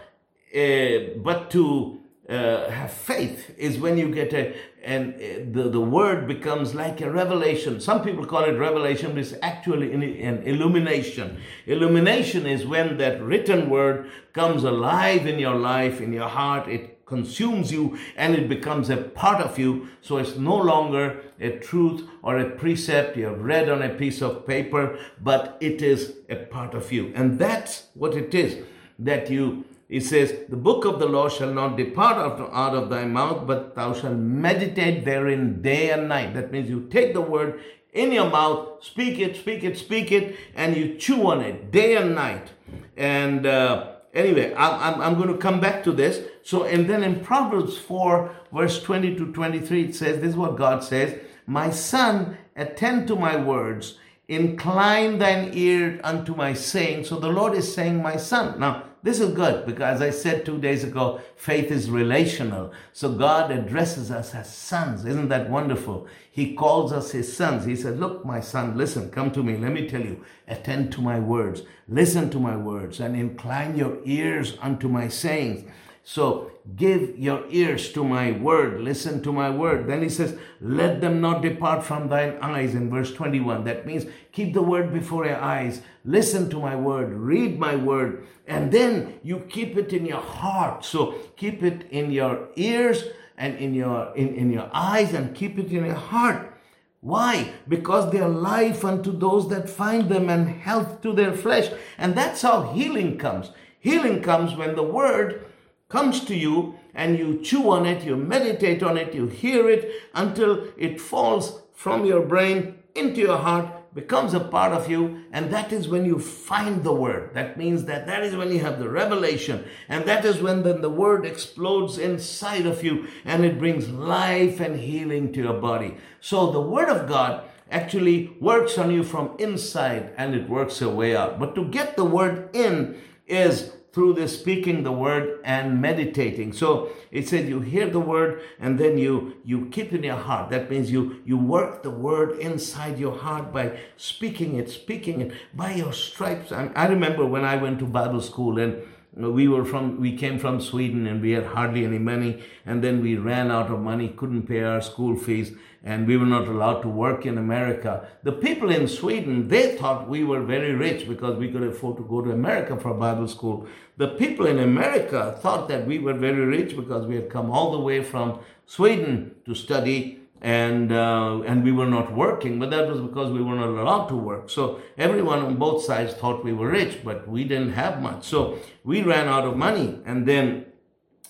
uh, 0.56 1.20
but 1.28 1.52
to 1.52 2.00
uh, 2.30 2.70
have 2.70 2.92
faith 2.92 3.56
is 3.58 3.80
when 3.80 3.98
you 3.98 4.14
get 4.14 4.34
a 4.34 4.54
and 4.84 5.16
uh, 5.16 5.18
the, 5.52 5.70
the 5.70 5.80
word 5.80 6.28
becomes 6.28 6.74
like 6.76 7.02
a 7.02 7.10
revelation. 7.10 7.80
Some 7.80 8.04
people 8.04 8.26
call 8.26 8.44
it 8.44 8.52
revelation 8.52 9.12
but 9.12 9.20
it's 9.20 9.34
actually 9.42 9.94
an, 9.94 10.04
an 10.04 10.44
illumination. 10.44 11.40
Illumination 11.66 12.46
is 12.46 12.66
when 12.66 12.98
that 12.98 13.22
written 13.22 13.70
word 13.70 14.10
comes 14.34 14.64
alive 14.64 15.26
in 15.26 15.40
your 15.40 15.56
life 15.56 16.02
in 16.02 16.12
your 16.12 16.28
heart. 16.28 16.68
It 16.68 17.06
consumes 17.06 17.72
you 17.72 17.98
and 18.18 18.36
it 18.36 18.50
becomes 18.50 18.90
a 18.90 18.98
part 18.98 19.42
of 19.42 19.58
you. 19.58 19.88
So 20.02 20.18
it's 20.18 20.36
no 20.36 20.58
longer 20.58 21.24
a 21.40 21.52
truth 21.60 22.08
or 22.22 22.40
a 22.40 22.50
precept. 22.50 23.16
You 23.16 23.26
have 23.28 23.42
read 23.42 23.70
on 23.70 23.82
a 23.82 23.90
piece 23.90 24.22
of 24.22 24.46
paper 24.46 25.00
but 25.22 25.58
it 25.62 25.82
is 25.82 26.18
a 26.30 26.36
part 26.36 26.74
of 26.74 26.92
you. 26.92 27.14
And 27.16 27.40
that's 27.40 27.88
what 27.94 28.16
it 28.16 28.34
is 28.34 28.66
that 29.00 29.30
you 29.30 29.64
he 29.90 30.00
says, 30.02 30.34
The 30.50 30.58
book 30.58 30.86
of 30.86 31.00
the 31.00 31.06
law 31.06 31.30
shall 31.30 31.54
not 31.54 31.78
depart 31.78 32.18
out 32.18 32.76
of 32.76 32.90
thy 32.90 33.06
mouth, 33.06 33.48
but 33.48 33.76
thou 33.76 33.94
shalt 33.94 34.18
meditate 34.18 35.06
therein 35.06 35.62
day 35.62 35.92
and 35.92 36.10
night. 36.10 36.34
That 36.34 36.52
means 36.52 36.70
you 36.70 36.88
take 36.90 37.14
the 37.14 37.22
word 37.22 37.62
in 37.94 38.12
your 38.12 38.30
mouth, 38.30 38.84
speak 38.84 39.20
it, 39.20 39.38
speak 39.38 39.64
it, 39.64 39.78
speak 39.78 40.12
it, 40.12 40.38
and 40.56 40.76
you 40.76 40.96
chew 40.98 41.28
on 41.28 41.42
it 41.42 41.72
day 41.72 41.96
and 41.96 42.14
night. 42.14 42.52
And 42.98 43.46
uh, 43.46 43.94
anyway, 44.14 44.54
I'm, 44.56 44.96
I'm, 44.96 45.02
I'm 45.02 45.16
going 45.16 45.34
to 45.34 45.38
come 45.38 45.60
back 45.60 45.84
to 45.86 45.92
this. 45.92 46.22
So, 46.44 46.64
and 46.64 46.90
then 46.90 47.04
in 47.04 47.22
Proverbs 47.22 47.78
4, 47.78 48.36
verse 48.54 48.84
20 48.84 49.16
to 49.16 49.32
23, 49.32 49.86
it 49.86 49.96
says, 49.96 50.20
This 50.20 50.32
is 50.32 50.38
what 50.38 50.58
God 50.58 50.84
says 50.84 51.18
My 51.46 51.70
son, 51.70 52.38
attend 52.56 53.08
to 53.08 53.16
my 53.16 53.38
words, 53.38 53.98
incline 54.28 55.18
thine 55.18 55.52
ear 55.54 56.02
unto 56.04 56.36
my 56.36 56.54
saying. 56.54 57.06
So 57.06 57.20
the 57.20 57.30
Lord 57.30 57.54
is 57.54 57.74
saying, 57.74 58.02
My 58.02 58.18
son. 58.18 58.60
Now, 58.60 58.84
this 59.08 59.22
is 59.22 59.34
good 59.34 59.66
because 59.66 59.96
as 59.96 60.02
I 60.02 60.10
said 60.10 60.46
two 60.46 60.58
days 60.58 60.84
ago, 60.84 61.22
faith 61.38 61.72
is 61.72 61.90
relational. 61.90 62.74
So 62.92 63.10
God 63.14 63.52
addresses 63.52 64.12
us 64.12 64.36
as 64.36 64.54
sons. 64.54 65.06
Isn't 65.06 65.30
that 65.30 65.50
wonderful? 65.50 66.08
He 66.30 66.54
calls 66.56 66.92
us 66.92 67.12
his 67.12 67.36
sons. 67.36 67.64
He 67.64 67.78
said, 67.78 68.02
Look, 68.02 68.26
my 68.26 68.42
son, 68.42 68.78
listen, 68.78 69.10
come 69.10 69.32
to 69.32 69.42
me. 69.42 69.56
Let 69.56 69.72
me 69.72 69.88
tell 69.88 70.02
you, 70.02 70.26
attend 70.46 70.92
to 70.92 71.02
my 71.02 71.20
words, 71.22 71.62
listen 71.88 72.30
to 72.32 72.40
my 72.40 72.58
words, 72.58 73.00
and 73.00 73.16
incline 73.16 73.78
your 73.78 73.98
ears 74.04 74.58
unto 74.62 74.90
my 74.90 75.08
sayings. 75.08 75.70
So 76.04 76.52
give 76.76 77.18
your 77.18 77.46
ears 77.50 77.92
to 77.94 78.04
my 78.04 78.32
word, 78.32 78.82
listen 78.82 79.22
to 79.24 79.32
my 79.32 79.50
word. 79.50 79.88
Then 79.88 80.02
he 80.02 80.10
says, 80.10 80.38
Let 80.60 81.02
them 81.02 81.22
not 81.22 81.42
depart 81.42 81.84
from 81.84 82.10
thine 82.10 82.38
eyes 82.42 82.76
in 82.76 82.90
verse 82.90 83.14
21. 83.14 83.64
That 83.64 83.86
means 83.86 84.06
keep 84.32 84.54
the 84.54 84.62
word 84.62 84.94
before 84.94 85.26
your 85.26 85.40
eyes, 85.40 85.82
listen 86.04 86.50
to 86.50 86.60
my 86.60 86.76
word, 86.76 87.14
read 87.14 87.60
my 87.60 87.76
word, 87.76 88.28
and 88.46 88.72
then 88.72 89.20
you 89.24 89.40
keep 89.50 89.78
it 89.78 89.94
in 89.94 90.06
your 90.06 90.22
heart. 90.22 90.84
So 90.84 91.16
keep 91.36 91.64
it 91.64 91.88
in 91.90 92.12
your 92.12 92.50
ears 92.56 93.06
and 93.38 93.58
in 93.58 93.74
your 93.74 94.14
in, 94.16 94.36
in 94.36 94.52
your 94.52 94.70
eyes 94.74 95.14
and 95.14 95.36
keep 95.36 95.58
it 95.58 95.72
in 95.72 95.86
your 95.86 95.96
heart. 95.96 96.54
Why? 97.00 97.54
Because 97.68 98.12
they 98.12 98.20
are 98.20 98.30
life 98.30 98.84
unto 98.84 99.18
those 99.18 99.50
that 99.50 99.70
find 99.70 100.10
them 100.10 100.30
and 100.30 100.50
health 100.50 101.02
to 101.02 101.14
their 101.14 101.32
flesh. 101.32 101.72
And 101.98 102.16
that's 102.16 102.42
how 102.42 102.74
healing 102.74 103.18
comes. 103.18 103.52
Healing 103.80 104.22
comes 104.22 104.56
when 104.56 104.76
the 104.76 104.84
word 104.84 105.46
comes 105.90 106.24
to 106.26 106.36
you 106.36 106.76
and 106.94 107.18
you 107.18 107.42
chew 107.42 107.70
on 107.70 107.86
it, 107.86 108.04
you 108.04 108.16
meditate 108.16 108.84
on 108.84 108.98
it, 108.98 109.14
you 109.14 109.28
hear 109.28 109.70
it 109.70 109.90
until 110.14 110.68
it 110.78 111.00
falls 111.00 111.62
from 111.74 112.06
your 112.06 112.26
brain 112.26 112.76
into 112.96 113.22
your 113.22 113.38
heart, 113.38 113.94
becomes 113.94 114.34
a 114.34 114.40
part 114.40 114.74
of 114.74 114.90
you, 114.90 115.24
and 115.32 115.52
that 115.52 115.72
is 115.72 115.88
when 115.88 116.06
you 116.06 116.20
find 116.20 116.84
the 116.84 116.94
word. 116.94 117.34
That 117.34 117.58
means 117.58 117.86
that 117.86 118.06
that 118.08 118.24
is 118.24 118.36
when 118.36 118.52
you 118.52 118.60
have 118.60 118.80
the 118.80 118.90
revelation, 118.90 119.66
and 119.88 120.06
that 120.06 120.26
is 120.26 120.42
when 120.42 120.64
then 120.64 120.82
the 120.82 120.90
word 120.90 121.26
explodes 121.26 121.98
inside 121.98 122.66
of 122.66 122.84
you 122.84 123.08
and 123.26 123.46
it 123.46 123.60
brings 123.60 123.90
life 123.90 124.60
and 124.60 124.80
healing 124.80 125.32
to 125.34 125.42
your 125.42 125.60
body. 125.62 125.98
So 126.20 126.52
the 126.52 126.62
word 126.62 126.90
of 126.90 127.08
God 127.08 127.44
actually 127.72 128.36
works 128.40 128.78
on 128.78 128.92
you 128.92 129.04
from 129.04 129.36
inside 129.40 130.14
and 130.18 130.34
it 130.34 130.50
works 130.50 130.82
your 130.82 130.94
way 130.94 131.16
out. 131.16 131.40
But 131.40 131.56
to 131.56 131.66
get 131.66 131.96
the 131.96 132.06
word 132.06 132.56
in 132.56 133.00
is 133.28 133.74
through 133.98 134.14
the 134.14 134.28
speaking 134.28 134.84
the 134.84 134.92
word 134.92 135.40
and 135.44 135.82
meditating. 135.82 136.54
So 136.54 136.92
it 137.10 137.28
said 137.28 137.50
you 137.50 137.62
hear 137.62 137.90
the 137.90 138.00
word 138.00 138.42
and 138.60 138.78
then 138.78 139.00
you 139.00 139.38
you 139.44 139.66
keep 139.72 139.92
in 139.92 140.04
your 140.04 140.18
heart. 140.18 140.52
That 140.52 140.70
means 140.70 140.92
you 140.92 141.24
you 141.26 141.36
work 141.36 141.82
the 141.82 141.90
word 141.90 142.38
inside 142.38 143.00
your 143.00 143.18
heart 143.18 143.52
by 143.52 143.80
speaking 143.96 144.56
it, 144.58 144.70
speaking 144.70 145.20
it 145.22 145.32
by 145.56 145.74
your 145.74 145.94
stripes. 145.94 146.52
I, 146.52 146.70
I 146.76 146.86
remember 146.86 147.26
when 147.26 147.44
I 147.44 147.56
went 147.56 147.80
to 147.80 147.86
Bible 147.86 148.22
school 148.22 148.60
and 148.60 148.84
Uh, 149.22 149.32
we 149.32 149.48
were 149.48 149.66
from 149.66 150.00
we 150.00 150.16
came 150.16 150.38
from 150.38 150.62
sweden 150.62 151.08
and 151.08 151.22
we 151.22 151.32
had 151.32 151.46
hardly 151.46 151.86
any 151.86 151.98
money 151.98 152.44
and 152.66 152.84
then 152.84 153.02
we 153.02 153.16
ran 153.16 153.50
out 153.50 153.72
of 153.72 153.80
money 153.80 154.10
couldn't 154.10 154.44
pay 154.48 154.62
our 154.62 154.82
school 154.82 155.16
fees 155.16 155.54
and 155.84 156.08
we 156.08 156.18
were 156.18 156.26
not 156.26 156.48
allowed 156.48 156.82
to 156.82 156.90
work 156.90 157.26
in 157.26 157.38
america. 157.38 158.08
The 158.24 158.32
people 158.32 158.70
in 158.70 158.88
sweden 158.88 159.48
they 159.48 159.76
thought 159.78 160.10
we 160.10 160.24
were 160.24 160.42
very 160.42 160.74
rich 160.74 161.08
because 161.08 161.38
we 161.38 161.52
could 161.52 161.64
afford 161.64 161.98
to 161.98 162.04
go 162.04 162.22
to 162.22 162.32
america 162.32 162.78
for 162.78 162.94
bible 162.94 163.28
school. 163.28 163.68
The 163.98 164.10
people 164.10 164.46
in 164.46 164.60
america 164.60 165.38
thought 165.42 165.68
that 165.70 165.88
we 165.88 165.98
were 166.00 166.14
very 166.14 166.46
rich 166.46 166.76
because 166.76 167.08
we 167.08 167.16
had 167.16 167.30
come 167.30 167.50
all 167.50 167.72
the 167.72 167.80
way 167.80 168.04
from 168.04 168.40
sweden 168.66 169.36
to 169.46 169.56
study 169.56 170.20
and 170.42 170.92
uh, 170.92 171.42
and 171.46 171.64
we 171.64 171.72
were 171.72 171.88
not 171.88 172.14
working 172.14 172.60
but 172.60 172.70
that 172.70 172.88
was 172.88 173.02
because 173.02 173.32
we 173.32 173.42
were 173.42 173.56
not 173.56 173.70
allowed 173.70 174.08
to 174.08 174.16
work. 174.16 174.50
So 174.50 174.80
everyone 174.98 175.40
on 175.40 175.56
both 175.58 175.84
sides 175.84 176.14
thought 176.14 176.44
we 176.44 176.54
were 176.54 176.70
rich 176.70 177.00
but 177.04 177.28
we 177.28 177.44
didn't 177.44 177.74
have 177.74 178.02
much. 178.02 178.26
So 178.26 178.60
we 178.84 179.02
ran 179.02 179.28
out 179.28 179.46
of 179.46 179.58
money. 179.58 180.00
And 180.06 180.28
then 180.28 180.66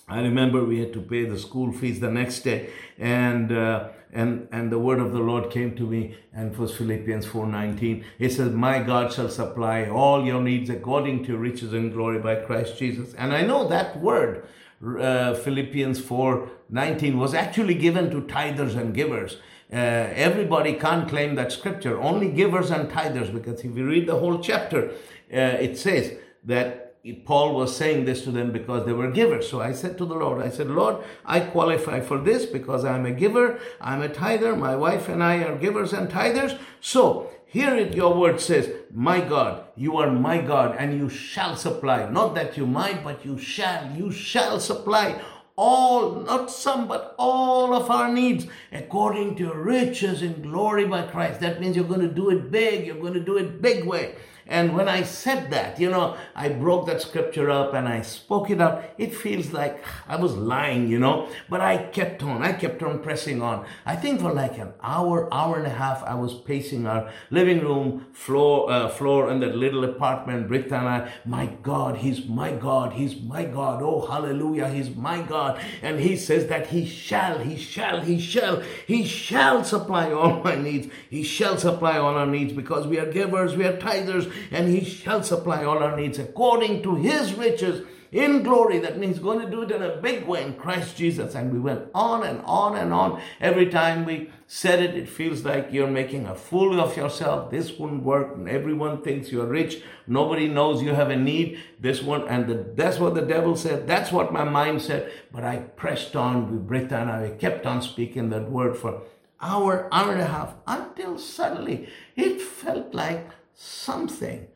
i 0.08 0.20
remember 0.20 0.64
we 0.64 0.78
had 0.80 0.92
to 0.94 1.00
pay 1.00 1.24
the 1.24 1.38
school 1.38 1.72
fees 1.72 2.00
the 2.00 2.10
next 2.10 2.40
day. 2.40 2.70
And 2.98 3.52
uh, 3.52 3.88
and 4.12 4.48
and 4.52 4.72
the 4.72 4.78
word 4.78 5.00
of 5.00 5.12
the 5.12 5.18
lord 5.18 5.50
came 5.50 5.76
to 5.76 5.86
me 5.86 6.16
and 6.32 6.56
was 6.56 6.74
philippians 6.74 7.26
4.19 7.26 8.04
it 8.18 8.30
says 8.30 8.52
my 8.52 8.82
god 8.82 9.12
shall 9.12 9.28
supply 9.28 9.86
all 9.86 10.24
your 10.24 10.40
needs 10.40 10.70
according 10.70 11.24
to 11.26 11.36
riches 11.36 11.74
and 11.74 11.92
glory 11.92 12.18
by 12.18 12.36
christ 12.36 12.78
jesus. 12.78 13.12
And 13.14 13.34
i 13.34 13.42
know 13.42 13.68
that 13.68 14.00
word 14.00 14.48
uh, 14.84 15.34
Philippians 15.34 16.00
4 16.00 16.50
19 16.70 17.18
was 17.18 17.34
actually 17.34 17.74
given 17.74 18.10
to 18.10 18.20
tithers 18.22 18.76
and 18.76 18.94
givers. 18.94 19.36
Uh, 19.72 19.76
everybody 19.76 20.74
can't 20.74 21.08
claim 21.08 21.34
that 21.34 21.52
scripture, 21.52 22.00
only 22.00 22.30
givers 22.30 22.70
and 22.70 22.90
tithers, 22.90 23.32
because 23.32 23.60
if 23.64 23.76
you 23.76 23.86
read 23.86 24.06
the 24.06 24.16
whole 24.16 24.38
chapter, 24.38 24.90
uh, 25.32 25.56
it 25.66 25.78
says 25.78 26.14
that 26.44 26.88
Paul 27.24 27.54
was 27.54 27.76
saying 27.76 28.04
this 28.04 28.22
to 28.24 28.30
them 28.30 28.52
because 28.52 28.84
they 28.84 28.92
were 28.92 29.10
givers. 29.10 29.48
So 29.48 29.60
I 29.60 29.72
said 29.72 29.96
to 29.98 30.04
the 30.04 30.14
Lord, 30.14 30.44
I 30.44 30.50
said, 30.50 30.68
Lord, 30.68 31.04
I 31.24 31.40
qualify 31.40 32.00
for 32.00 32.18
this 32.18 32.44
because 32.44 32.84
I'm 32.84 33.06
a 33.06 33.12
giver, 33.12 33.58
I'm 33.80 34.02
a 34.02 34.08
tither, 34.08 34.56
my 34.56 34.76
wife 34.76 35.08
and 35.08 35.22
I 35.22 35.42
are 35.44 35.56
givers 35.56 35.92
and 35.92 36.10
tithers. 36.10 36.58
So 36.80 37.30
here 37.50 37.74
it, 37.74 37.94
your 37.94 38.14
word 38.14 38.42
says, 38.42 38.70
My 38.92 39.20
God, 39.22 39.64
you 39.74 39.96
are 39.96 40.10
my 40.10 40.38
God, 40.38 40.76
and 40.78 40.98
you 40.98 41.08
shall 41.08 41.56
supply. 41.56 42.08
Not 42.10 42.34
that 42.34 42.58
you 42.58 42.66
might, 42.66 43.02
but 43.02 43.24
you 43.24 43.38
shall. 43.38 43.90
You 43.96 44.12
shall 44.12 44.60
supply 44.60 45.18
all, 45.56 46.20
not 46.20 46.50
some, 46.50 46.86
but 46.86 47.14
all 47.18 47.74
of 47.74 47.90
our 47.90 48.12
needs 48.12 48.46
according 48.70 49.34
to 49.36 49.44
your 49.44 49.60
riches 49.60 50.22
in 50.22 50.42
glory 50.42 50.84
by 50.84 51.02
Christ. 51.02 51.40
That 51.40 51.58
means 51.58 51.74
you're 51.74 51.86
going 51.86 52.06
to 52.06 52.14
do 52.14 52.30
it 52.30 52.50
big. 52.50 52.86
You're 52.86 53.00
going 53.00 53.14
to 53.14 53.20
do 53.20 53.38
it 53.38 53.62
big 53.62 53.84
way. 53.84 54.14
And 54.48 54.74
when 54.74 54.88
I 54.88 55.02
said 55.02 55.50
that, 55.50 55.78
you 55.78 55.90
know, 55.90 56.16
I 56.34 56.48
broke 56.48 56.86
that 56.86 57.02
scripture 57.02 57.50
up 57.50 57.74
and 57.74 57.86
I 57.86 58.00
spoke 58.00 58.48
it 58.48 58.60
out. 58.62 58.82
It 58.96 59.14
feels 59.14 59.52
like 59.52 59.84
I 60.08 60.16
was 60.16 60.36
lying, 60.36 60.88
you 60.88 60.98
know, 60.98 61.28
but 61.50 61.60
I 61.60 61.76
kept 61.76 62.22
on. 62.22 62.42
I 62.42 62.54
kept 62.54 62.82
on 62.82 63.00
pressing 63.00 63.42
on. 63.42 63.66
I 63.84 63.94
think 63.94 64.20
for 64.20 64.32
like 64.32 64.56
an 64.56 64.72
hour, 64.82 65.32
hour 65.32 65.58
and 65.58 65.66
a 65.66 65.70
half, 65.70 66.02
I 66.02 66.14
was 66.14 66.32
pacing 66.32 66.86
our 66.86 67.10
living 67.30 67.60
room 67.60 68.06
floor, 68.12 68.70
uh, 68.70 68.88
floor 68.88 69.30
in 69.30 69.40
that 69.40 69.54
little 69.54 69.84
apartment. 69.84 70.48
Britta 70.48 70.76
and 70.78 70.88
I, 70.88 71.12
my 71.26 71.46
God, 71.62 71.98
He's 71.98 72.24
my 72.24 72.52
God. 72.52 72.94
He's 72.94 73.20
my 73.20 73.44
God. 73.44 73.82
Oh, 73.82 74.06
hallelujah. 74.06 74.68
He's 74.68 74.94
my 74.96 75.20
God. 75.20 75.60
And 75.82 76.00
He 76.00 76.16
says 76.16 76.46
that 76.46 76.68
He 76.68 76.86
shall, 76.86 77.38
He 77.40 77.56
shall, 77.58 78.00
He 78.00 78.18
shall, 78.18 78.62
He 78.86 79.04
shall 79.04 79.62
supply 79.62 80.10
all 80.10 80.42
my 80.42 80.54
needs. 80.54 80.88
He 81.10 81.22
shall 81.22 81.58
supply 81.58 81.98
all 81.98 82.14
our 82.14 82.26
needs 82.26 82.54
because 82.54 82.86
we 82.86 82.98
are 82.98 83.12
givers, 83.12 83.54
we 83.54 83.66
are 83.66 83.76
tithers, 83.76 84.32
and 84.50 84.68
he 84.68 84.84
shall 84.84 85.22
supply 85.22 85.64
all 85.64 85.78
our 85.78 85.96
needs 85.96 86.18
according 86.18 86.82
to 86.82 86.96
his 86.96 87.34
riches 87.34 87.86
in 88.12 88.42
glory. 88.42 88.78
That 88.78 88.98
means 88.98 89.18
going 89.18 89.40
to 89.40 89.50
do 89.50 89.62
it 89.62 89.70
in 89.70 89.82
a 89.82 89.96
big 89.96 90.26
way 90.26 90.42
in 90.42 90.54
Christ 90.54 90.96
Jesus. 90.96 91.34
And 91.34 91.52
we 91.52 91.58
went 91.58 91.88
on 91.94 92.24
and 92.24 92.40
on 92.44 92.76
and 92.76 92.92
on. 92.92 93.20
Every 93.40 93.68
time 93.68 94.04
we 94.04 94.30
said 94.46 94.82
it, 94.82 94.94
it 94.94 95.08
feels 95.08 95.44
like 95.44 95.72
you're 95.72 95.90
making 95.90 96.26
a 96.26 96.34
fool 96.34 96.80
of 96.80 96.96
yourself. 96.96 97.50
This 97.50 97.78
wouldn't 97.78 98.02
work. 98.02 98.34
And 98.36 98.48
everyone 98.48 99.02
thinks 99.02 99.30
you're 99.30 99.46
rich. 99.46 99.82
Nobody 100.06 100.48
knows 100.48 100.82
you 100.82 100.94
have 100.94 101.10
a 101.10 101.16
need. 101.16 101.60
This 101.78 102.02
one, 102.02 102.26
and 102.28 102.46
the, 102.46 102.72
that's 102.74 102.98
what 102.98 103.14
the 103.14 103.22
devil 103.22 103.56
said. 103.56 103.86
That's 103.86 104.10
what 104.10 104.32
my 104.32 104.44
mind 104.44 104.82
said. 104.82 105.12
But 105.30 105.44
I 105.44 105.56
pressed 105.56 106.16
on 106.16 106.50
with 106.50 106.66
Britta 106.66 106.98
and 106.98 107.10
I 107.10 107.30
kept 107.30 107.66
on 107.66 107.82
speaking 107.82 108.30
that 108.30 108.50
word 108.50 108.76
for 108.76 109.02
hour, 109.40 109.88
hour 109.92 110.12
and 110.12 110.20
a 110.20 110.26
half 110.26 110.54
until 110.66 111.18
suddenly 111.18 111.88
it 112.16 112.40
felt 112.40 112.92
like 112.94 113.28
something 113.58 114.46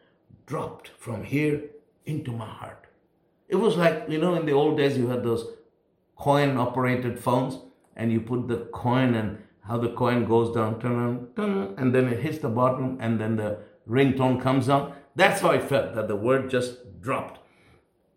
dropped 0.47 0.89
from 0.97 1.25
here 1.25 1.61
into 2.07 2.31
my 2.31 2.47
heart. 2.47 2.87
It 3.49 3.57
was 3.57 3.77
like, 3.77 4.05
you 4.09 4.19
know, 4.19 4.37
in 4.37 4.47
the 4.47 4.53
old 4.53 4.77
days 4.77 4.97
you 4.97 5.09
had 5.09 5.25
those 5.25 5.45
coin 6.15 6.57
operated 6.57 7.19
phones 7.19 7.59
and 7.97 8.13
you 8.13 8.21
put 8.21 8.47
the 8.47 8.59
coin 8.73 9.15
and 9.15 9.39
how 9.67 9.79
the 9.79 9.91
coin 9.91 10.25
goes 10.25 10.55
down, 10.55 10.81
turn, 10.81 11.27
turn, 11.35 11.75
and 11.77 11.93
then 11.93 12.07
it 12.07 12.21
hits 12.21 12.39
the 12.39 12.49
bottom 12.49 12.97
and 13.01 13.21
then 13.21 13.35
the 13.35 13.59
ringtone 13.89 14.41
comes 14.41 14.69
on. 14.69 14.95
That's 15.17 15.41
how 15.41 15.51
I 15.51 15.59
felt 15.59 15.95
that 15.97 16.07
the 16.07 16.17
word 16.17 16.49
just 16.49 17.01
dropped. 17.01 17.41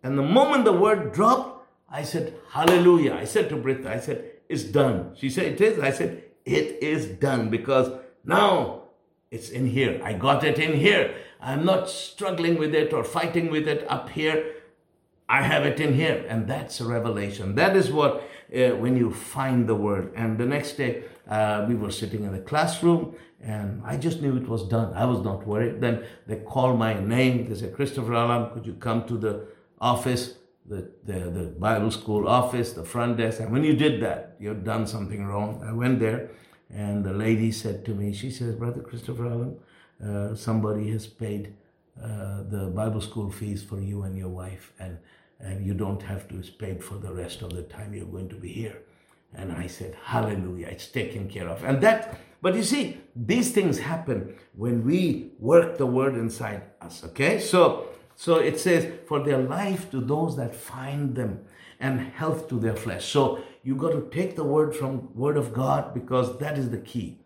And 0.04 0.20
the 0.20 0.24
moment 0.24 0.66
the 0.66 0.72
word 0.72 1.14
dropped, 1.14 1.68
I 1.90 2.04
said, 2.04 2.36
Hallelujah. 2.52 3.16
I 3.16 3.26
said 3.26 3.50
to 3.50 3.56
Britta, 3.56 3.92
I 3.92 4.00
said, 4.00 4.34
It's 4.48 4.64
done. 4.64 5.16
She 5.16 5.32
said, 5.32 5.54
It 5.54 5.62
is. 5.62 5.80
I 5.80 5.90
said, 5.90 6.24
It 6.46 6.84
is 6.84 7.08
done 7.08 7.50
because 7.50 7.92
now 8.24 8.85
it's 9.32 9.50
in 9.50 9.68
here. 9.68 10.02
I 10.04 10.14
got 10.14 10.44
it 10.44 10.60
in 10.60 10.78
here. 10.78 11.16
I'm 11.42 11.66
not 11.66 11.90
struggling 11.90 12.58
with 12.58 12.74
it 12.74 12.94
or 12.94 13.04
fighting 13.04 13.50
with 13.50 13.68
it 13.68 13.86
up 13.90 14.10
here. 14.10 14.54
I 15.28 15.42
have 15.42 15.66
it 15.66 15.80
in 15.80 15.94
here. 15.94 16.26
And 16.28 16.48
that's 16.48 16.80
a 16.80 16.86
revelation. 16.86 17.56
That 17.56 17.76
is 17.76 17.92
what, 17.92 18.30
uh, 18.56 18.70
when 18.76 18.96
you 18.96 19.12
find 19.12 19.68
the 19.68 19.76
word. 19.76 20.14
And 20.16 20.38
the 20.38 20.46
next 20.46 20.74
day, 20.74 21.04
uh, 21.28 21.66
we 21.68 21.76
were 21.76 21.92
sitting 21.92 22.24
in 22.24 22.32
the 22.32 22.40
classroom 22.40 23.16
and 23.42 23.82
I 23.86 23.98
just 23.98 24.22
knew 24.22 24.36
it 24.38 24.48
was 24.48 24.68
done. 24.68 24.94
I 24.94 25.06
was 25.06 25.24
not 25.24 25.46
worried. 25.46 25.82
Then 25.82 26.04
they 26.26 26.38
called 26.38 26.80
my 26.80 27.00
name. 27.00 27.48
They 27.48 27.56
said, 27.56 27.76
Christopher 27.76 28.14
Alam, 28.14 28.52
could 28.52 28.66
you 28.66 28.74
come 28.74 29.06
to 29.08 29.18
the 29.18 29.48
office, 29.80 30.36
the, 30.66 30.90
the, 31.04 31.20
the 31.30 31.46
Bible 31.60 31.92
school 31.92 32.28
office, 32.28 32.74
the 32.74 32.84
front 32.84 33.18
desk? 33.18 33.40
And 33.40 33.52
when 33.52 33.64
you 33.64 33.76
did 33.76 34.02
that, 34.02 34.36
you've 34.40 34.64
done 34.64 34.88
something 34.88 35.26
wrong. 35.26 35.64
I 35.64 35.74
went 35.74 36.00
there 36.00 36.32
and 36.74 37.04
the 37.04 37.14
lady 37.14 37.52
said 37.52 37.86
to 37.86 37.92
me, 37.92 38.14
she 38.14 38.32
says, 38.32 38.56
Brother 38.56 38.82
Christopher 38.82 39.26
Alam, 39.26 39.56
uh, 40.04 40.36
somebody 40.36 40.90
has 40.92 41.08
paid 41.08 41.54
uh, 42.02 42.44
the 42.50 42.72
Bible 42.76 43.02
school 43.02 43.32
fees 43.32 43.64
for 43.64 43.80
you 43.80 44.04
and 44.04 44.18
your 44.18 44.30
wife, 44.30 44.74
and, 44.80 44.98
and 45.40 45.66
you 45.66 45.74
don't 45.74 46.02
have 46.02 46.28
to, 46.30 46.42
paid 46.58 46.84
for 46.84 46.96
the 46.96 47.14
rest 47.14 47.42
of 47.42 47.54
the 47.54 47.64
time 47.64 47.94
you're 47.94 48.06
going 48.06 48.30
to 48.30 48.36
be 48.36 48.52
here. 48.52 48.78
And 49.34 49.52
I 49.52 49.68
said, 49.68 49.96
Hallelujah, 50.04 50.68
it's 50.68 50.88
taken 50.88 51.30
care 51.30 51.48
of. 51.48 51.64
And 51.64 51.82
that, 51.82 52.20
but 52.42 52.56
you 52.56 52.64
see, 52.64 52.98
these 53.16 53.52
things 53.52 53.80
happen 53.80 54.36
when 54.56 54.84
we 54.86 55.32
work 55.40 55.78
the 55.78 55.86
word 55.86 56.16
inside 56.16 56.64
us, 56.82 57.04
okay? 57.06 57.40
So, 57.40 57.90
so 58.16 58.36
it 58.38 58.60
says, 58.60 58.92
for 59.08 59.20
their 59.20 59.40
life 59.40 59.92
to 59.92 60.00
those 60.00 60.38
that 60.38 60.56
find 60.56 61.16
them 61.16 61.46
and 61.80 62.00
health 62.00 62.48
to 62.50 62.60
their 62.60 62.76
flesh. 62.76 63.06
So 63.06 63.44
you 63.66 63.76
got 63.76 63.94
to 63.94 64.08
take 64.12 64.36
the 64.36 64.44
word 64.44 64.76
from 64.76 65.14
word 65.16 65.38
of 65.38 65.52
God 65.52 65.92
because 65.96 66.38
that 66.38 66.56
is 66.56 66.70
the 66.70 66.78
key. 66.78 67.18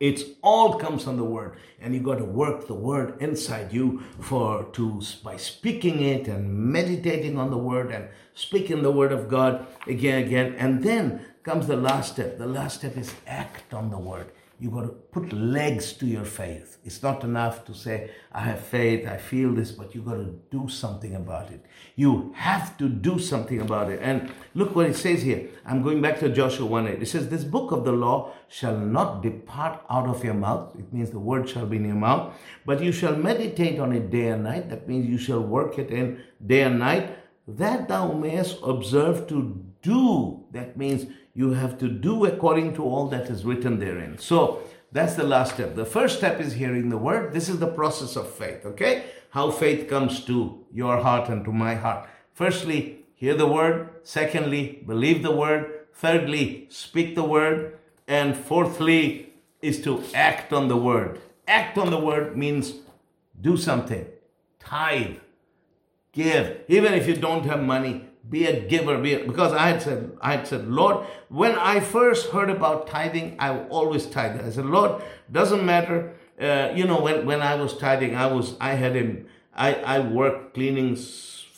It's 0.00 0.24
all 0.42 0.78
comes 0.78 1.04
from 1.04 1.18
the 1.18 1.24
word, 1.24 1.58
and 1.78 1.94
you 1.94 2.00
got 2.00 2.18
to 2.18 2.24
work 2.24 2.66
the 2.66 2.74
word 2.74 3.20
inside 3.20 3.70
you 3.70 4.02
for 4.18 4.64
to 4.72 5.02
by 5.22 5.36
speaking 5.36 6.00
it 6.00 6.26
and 6.26 6.50
meditating 6.72 7.38
on 7.38 7.50
the 7.50 7.58
word 7.58 7.92
and 7.92 8.08
speaking 8.34 8.82
the 8.82 8.90
word 8.90 9.12
of 9.12 9.28
God 9.28 9.66
again, 9.86 10.24
again, 10.24 10.54
and 10.58 10.82
then 10.82 11.24
comes 11.42 11.66
the 11.66 11.76
last 11.76 12.14
step. 12.14 12.38
The 12.38 12.46
last 12.46 12.78
step 12.78 12.96
is 12.96 13.14
act 13.26 13.74
on 13.74 13.90
the 13.90 13.98
word. 13.98 14.32
You 14.58 14.70
got 14.70 14.82
to 14.82 14.88
put 14.88 15.32
legs 15.32 15.92
to 15.94 16.06
your 16.06 16.24
faith. 16.24 16.78
It's 16.84 17.02
not 17.02 17.24
enough 17.24 17.64
to 17.64 17.74
say, 17.74 18.10
I 18.32 18.40
have 18.40 18.60
faith, 18.60 19.08
I 19.08 19.16
feel 19.16 19.52
this, 19.52 19.72
but 19.72 19.94
you 19.94 20.02
got 20.02 20.14
to 20.14 20.38
do 20.50 20.68
something 20.68 21.14
about 21.16 21.50
it. 21.50 21.64
You 21.96 22.32
have 22.36 22.78
to 22.78 22.88
do 22.88 23.18
something 23.18 23.60
about 23.60 23.90
it. 23.90 23.98
And 24.02 24.30
look 24.54 24.76
what 24.76 24.86
it 24.86 24.96
says 24.96 25.22
here. 25.22 25.48
I'm 25.64 25.82
going 25.82 26.00
back 26.00 26.20
to 26.20 26.28
Joshua 26.28 26.66
1 26.66 26.86
8. 26.86 27.02
It 27.02 27.06
says, 27.06 27.28
This 27.28 27.44
book 27.44 27.72
of 27.72 27.84
the 27.84 27.92
law 27.92 28.32
shall 28.48 28.76
not 28.76 29.22
depart 29.22 29.84
out 29.90 30.06
of 30.06 30.22
your 30.22 30.34
mouth. 30.34 30.74
It 30.78 30.92
means 30.92 31.10
the 31.10 31.18
word 31.18 31.48
shall 31.48 31.66
be 31.66 31.76
in 31.76 31.84
your 31.84 31.94
mouth, 31.94 32.34
but 32.64 32.80
you 32.80 32.92
shall 32.92 33.16
meditate 33.16 33.80
on 33.80 33.92
it 33.92 34.10
day 34.10 34.28
and 34.28 34.44
night. 34.44 34.70
That 34.70 34.86
means 34.86 35.06
you 35.08 35.18
shall 35.18 35.40
work 35.40 35.78
it 35.78 35.90
in 35.90 36.22
day 36.44 36.62
and 36.62 36.78
night, 36.78 37.16
that 37.48 37.88
thou 37.88 38.12
mayest 38.12 38.58
observe 38.62 39.26
to 39.28 39.64
do. 39.82 40.44
That 40.52 40.76
means 40.76 41.06
you 41.34 41.52
have 41.52 41.78
to 41.78 41.88
do 41.88 42.24
according 42.24 42.74
to 42.74 42.84
all 42.84 43.08
that 43.08 43.30
is 43.30 43.44
written 43.44 43.78
therein. 43.78 44.18
So 44.18 44.62
that's 44.90 45.14
the 45.14 45.24
last 45.24 45.54
step. 45.54 45.74
The 45.74 45.84
first 45.84 46.18
step 46.18 46.40
is 46.40 46.52
hearing 46.54 46.88
the 46.88 46.98
word. 46.98 47.32
This 47.32 47.48
is 47.48 47.58
the 47.58 47.66
process 47.66 48.16
of 48.16 48.28
faith, 48.28 48.66
okay? 48.66 49.04
How 49.30 49.50
faith 49.50 49.88
comes 49.88 50.24
to 50.26 50.64
your 50.72 50.98
heart 50.98 51.28
and 51.28 51.44
to 51.44 51.52
my 51.52 51.74
heart. 51.74 52.06
Firstly, 52.34 53.04
hear 53.14 53.34
the 53.34 53.46
word. 53.46 53.88
Secondly, 54.02 54.82
believe 54.86 55.22
the 55.22 55.34
word. 55.34 55.86
Thirdly, 55.94 56.66
speak 56.70 57.14
the 57.14 57.24
word. 57.24 57.78
And 58.06 58.36
fourthly, 58.36 59.32
is 59.62 59.80
to 59.82 60.04
act 60.12 60.52
on 60.52 60.68
the 60.68 60.76
word. 60.76 61.20
Act 61.46 61.78
on 61.78 61.90
the 61.90 61.98
word 61.98 62.36
means 62.36 62.74
do 63.40 63.56
something. 63.56 64.06
Tithe. 64.58 65.16
Give. 66.12 66.58
Even 66.68 66.92
if 66.92 67.06
you 67.08 67.16
don't 67.16 67.46
have 67.46 67.62
money, 67.62 68.08
be 68.28 68.46
a 68.46 68.60
giver 68.68 68.98
be 68.98 69.14
a, 69.14 69.24
because 69.26 69.52
i 69.52 69.68
had 69.68 69.82
said 69.82 70.16
i 70.20 70.36
had 70.36 70.46
said 70.46 70.68
lord 70.68 71.04
when 71.28 71.52
i 71.56 71.80
first 71.80 72.30
heard 72.30 72.50
about 72.50 72.86
tithing 72.86 73.36
i 73.38 73.58
always 73.68 74.06
tithe. 74.06 74.40
I 74.40 74.50
said 74.50 74.66
lord 74.66 75.02
doesn't 75.30 75.64
matter 75.64 76.14
uh, 76.40 76.72
you 76.74 76.84
know 76.84 77.00
when, 77.00 77.26
when 77.26 77.40
i 77.42 77.54
was 77.56 77.76
tithing 77.76 78.14
i 78.14 78.26
was 78.26 78.54
i 78.60 78.74
had 78.74 78.94
him 78.94 79.26
i 79.54 79.74
i 79.74 79.98
worked 79.98 80.54
cleaning 80.54 80.96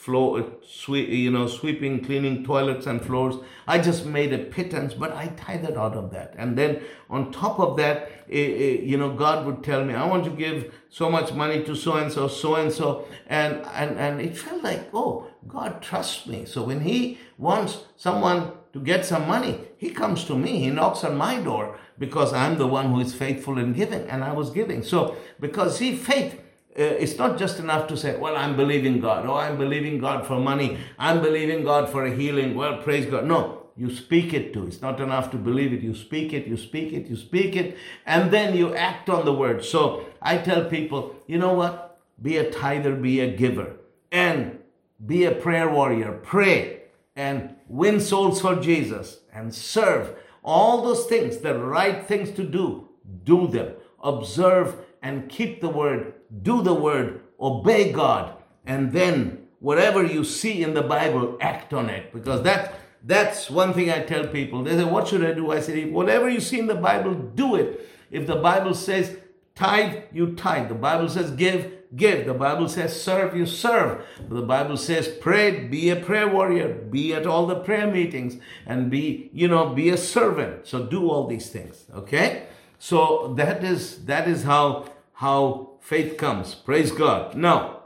floor 0.05 0.45
sweep 0.63 1.09
you 1.09 1.31
know 1.31 1.47
sweeping 1.47 2.05
cleaning 2.05 2.45
toilets 2.45 2.87
and 2.87 3.05
floors 3.05 3.37
i 3.67 3.79
just 3.79 4.05
made 4.05 4.33
a 4.33 4.39
pittance 4.57 4.93
but 4.93 5.13
i 5.13 5.27
tithed 5.29 5.77
out 5.85 5.95
of 5.95 6.11
that 6.11 6.35
and 6.37 6.59
then 6.59 6.81
on 7.09 7.31
top 7.33 7.59
of 7.59 7.77
that 7.77 8.11
eh, 8.31 8.49
eh, 8.67 8.81
you 8.91 8.97
know 8.97 9.11
god 9.13 9.47
would 9.47 9.63
tell 9.65 9.85
me 9.85 9.95
i 9.95 10.07
want 10.07 10.25
to 10.25 10.31
give 10.31 10.75
so 10.91 11.09
much 11.09 11.33
money 11.33 11.63
to 11.63 11.75
so 11.75 11.95
and 11.97 12.13
so 12.13 12.29
so 12.29 12.57
and 12.57 12.71
so 12.73 13.07
and 13.29 13.63
and 13.73 13.99
and 13.99 14.21
it 14.21 14.37
felt 14.37 14.63
like 14.63 14.89
oh 14.93 15.27
God 15.49 15.83
trusts 15.83 16.27
me. 16.27 16.45
So 16.47 16.63
when 16.65 16.81
He 16.81 17.19
wants 17.39 17.85
someone 17.97 18.53
to 18.73 18.81
get 18.81 19.05
some 19.05 19.27
money, 19.27 19.61
He 19.77 19.91
comes 19.91 20.25
to 20.25 20.37
me. 20.37 20.59
He 20.59 20.71
knocks 20.71 21.05
on 21.05 21.17
my 21.17 21.41
door 21.41 21.79
because 21.99 22.33
I'm 22.33 22.59
the 22.59 22.67
one 22.67 22.91
who 22.91 23.01
is 23.01 23.15
faithful 23.15 23.59
in 23.59 23.73
giving, 23.73 24.09
and 24.09 24.25
I 24.25 24.33
was 24.33 24.51
giving. 24.51 24.83
So 24.83 25.17
because 25.41 25.79
see, 25.79 25.97
faith. 25.97 26.41
Uh, 26.77 26.83
it's 26.83 27.19
not 27.19 27.39
just 27.39 27.59
enough 27.61 27.87
to 27.89 27.97
say, 27.97 28.17
Well, 28.17 28.37
I'm 28.37 28.57
believing 28.57 29.01
God. 29.01 29.27
Oh, 29.27 29.35
I'm 29.35 29.57
believing 29.57 29.99
God 29.99 30.27
for 30.27 30.39
money. 30.41 30.79
I'm 30.99 31.21
believing 31.23 31.65
God 31.65 31.91
for 31.91 32.05
a 32.05 32.15
healing. 32.15 32.55
Well, 32.55 32.83
praise 32.83 33.07
God. 33.07 33.27
No, 33.27 33.69
you 33.77 33.95
speak 33.95 34.35
it 34.35 34.53
too. 34.53 34.67
It's 34.67 34.83
not 34.83 35.01
enough 35.01 35.31
to 35.33 35.37
believe 35.37 35.73
it. 35.73 35.83
You 35.83 35.95
speak 35.95 36.33
it, 36.33 36.47
you 36.47 36.57
speak 36.57 36.93
it, 36.93 37.07
you 37.07 37.17
speak 37.17 37.57
it, 37.57 37.77
and 38.07 38.33
then 38.33 38.57
you 38.57 38.75
act 38.75 39.09
on 39.09 39.25
the 39.25 39.33
word. 39.33 39.65
So 39.65 40.07
I 40.21 40.39
tell 40.39 40.65
people, 40.65 41.17
you 41.27 41.39
know 41.39 41.55
what? 41.55 42.01
Be 42.21 42.37
a 42.39 42.51
tither, 42.51 42.95
be 42.95 43.21
a 43.21 43.37
giver. 43.37 43.77
And 44.11 44.59
be 45.05 45.25
a 45.25 45.33
prayer 45.33 45.69
warrior, 45.69 46.21
pray 46.23 46.83
and 47.17 47.55
win 47.69 48.01
souls 48.01 48.41
for 48.41 48.57
Jesus 48.57 49.21
and 49.33 49.55
serve. 49.55 50.17
All 50.43 50.83
those 50.83 51.07
things, 51.07 51.39
the 51.39 51.59
right 51.59 52.07
things 52.07 52.31
to 52.33 52.45
do, 52.45 52.89
do 53.25 53.49
them. 53.49 53.75
Observe 54.03 54.77
and 55.05 55.29
keep 55.29 55.61
the 55.61 55.69
word, 55.69 56.15
do 56.43 56.63
the 56.63 56.75
word, 56.75 57.21
obey 57.39 57.93
God, 57.93 58.37
and 58.67 58.91
then 58.91 59.47
whatever 59.61 60.03
you 60.03 60.25
see 60.25 60.63
in 60.63 60.73
the 60.73 60.83
Bible, 60.83 61.37
act 61.41 61.75
on 61.75 61.91
it. 61.91 62.13
Because 62.13 62.43
that 62.43 62.75
that's 63.05 63.51
one 63.51 63.75
thing 63.75 63.91
I 63.91 64.01
tell 64.01 64.27
people. 64.27 64.65
They 64.65 64.77
say, 64.77 64.85
What 64.85 65.07
should 65.07 65.25
I 65.25 65.35
do? 65.35 65.53
I 65.53 65.61
say, 65.61 65.85
Whatever 65.85 66.31
you 66.31 66.41
see 66.41 66.59
in 66.59 66.67
the 66.67 66.75
Bible, 66.75 67.15
do 67.15 67.55
it. 67.55 67.87
If 68.11 68.27
the 68.27 68.37
Bible 68.37 68.75
says 68.75 69.19
tithe, 69.55 70.05
you 70.11 70.35
tithe. 70.35 70.71
The 70.71 70.75
Bible 70.75 71.11
says 71.11 71.31
give, 71.33 71.71
give. 71.95 72.25
The 72.25 72.33
Bible 72.33 72.69
says 72.71 72.99
serve, 73.01 73.37
you 73.37 73.45
serve. 73.45 74.03
The 74.27 74.41
Bible 74.41 74.79
says 74.79 75.07
pray, 75.09 75.67
be 75.67 75.91
a 75.91 75.97
prayer 75.97 76.29
warrior, 76.29 76.73
be 76.73 77.13
at 77.13 77.27
all 77.27 77.47
the 77.47 77.57
prayer 77.57 77.87
meetings, 77.87 78.39
and 78.65 78.91
be, 78.91 79.31
you 79.35 79.49
know, 79.49 79.69
be 79.69 79.91
a 79.91 79.99
servant. 79.99 80.67
So 80.67 80.87
do 80.87 81.11
all 81.11 81.27
these 81.27 81.51
things. 81.51 81.85
Okay? 81.95 82.47
So 82.79 83.35
that 83.37 83.65
is 83.65 84.05
that 84.07 84.29
is 84.29 84.43
how 84.43 84.87
how 85.15 85.73
faith 85.81 86.17
comes. 86.17 86.55
Praise 86.55 86.93
God. 86.93 87.35
Now, 87.35 87.83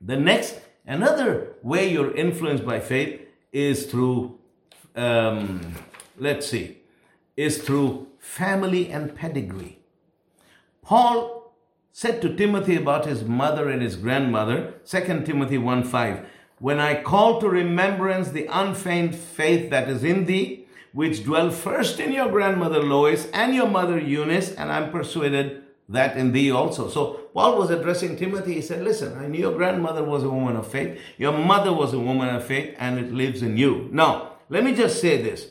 the 0.00 0.16
next 0.16 0.60
another 0.86 1.54
way 1.62 1.90
you're 1.90 2.14
influenced 2.14 2.64
by 2.64 2.80
faith 2.80 3.20
is 3.52 3.86
through 3.86 4.38
um, 4.96 5.74
let's 6.18 6.48
see, 6.48 6.78
is 7.36 7.58
through 7.58 8.08
family 8.18 8.90
and 8.90 9.14
pedigree. 9.14 9.78
Paul 10.82 11.54
said 11.92 12.22
to 12.22 12.34
Timothy 12.34 12.76
about 12.76 13.06
his 13.06 13.24
mother 13.24 13.68
and 13.68 13.82
his 13.82 13.96
grandmother, 13.96 14.74
2 14.86 15.22
Timothy 15.24 15.58
1 15.58 15.84
5, 15.84 16.26
When 16.58 16.78
I 16.78 17.02
call 17.02 17.40
to 17.40 17.48
remembrance 17.48 18.30
the 18.30 18.48
unfeigned 18.50 19.14
faith 19.14 19.70
that 19.70 19.88
is 19.88 20.04
in 20.04 20.24
thee, 20.26 20.66
which 20.92 21.24
dwell 21.24 21.50
first 21.50 22.00
in 22.00 22.12
your 22.12 22.30
grandmother 22.30 22.82
Lois 22.82 23.28
and 23.32 23.54
your 23.54 23.68
mother 23.68 23.98
Eunice, 23.98 24.52
and 24.52 24.72
I'm 24.72 24.90
persuaded 24.90 25.62
that 25.88 26.16
in 26.16 26.32
thee 26.32 26.50
also. 26.50 26.88
So 26.88 27.28
Paul 27.32 27.58
was 27.58 27.70
addressing 27.70 28.16
Timothy. 28.16 28.54
He 28.54 28.62
said, 28.62 28.82
Listen, 28.82 29.16
I 29.18 29.26
knew 29.28 29.40
your 29.40 29.56
grandmother 29.56 30.02
was 30.02 30.24
a 30.24 30.30
woman 30.30 30.56
of 30.56 30.66
faith, 30.66 31.00
your 31.16 31.32
mother 31.32 31.72
was 31.72 31.92
a 31.92 32.00
woman 32.00 32.34
of 32.34 32.44
faith, 32.44 32.74
and 32.78 32.98
it 32.98 33.12
lives 33.12 33.42
in 33.42 33.56
you. 33.56 33.88
Now, 33.92 34.32
let 34.48 34.64
me 34.64 34.74
just 34.74 35.00
say 35.00 35.22
this 35.22 35.48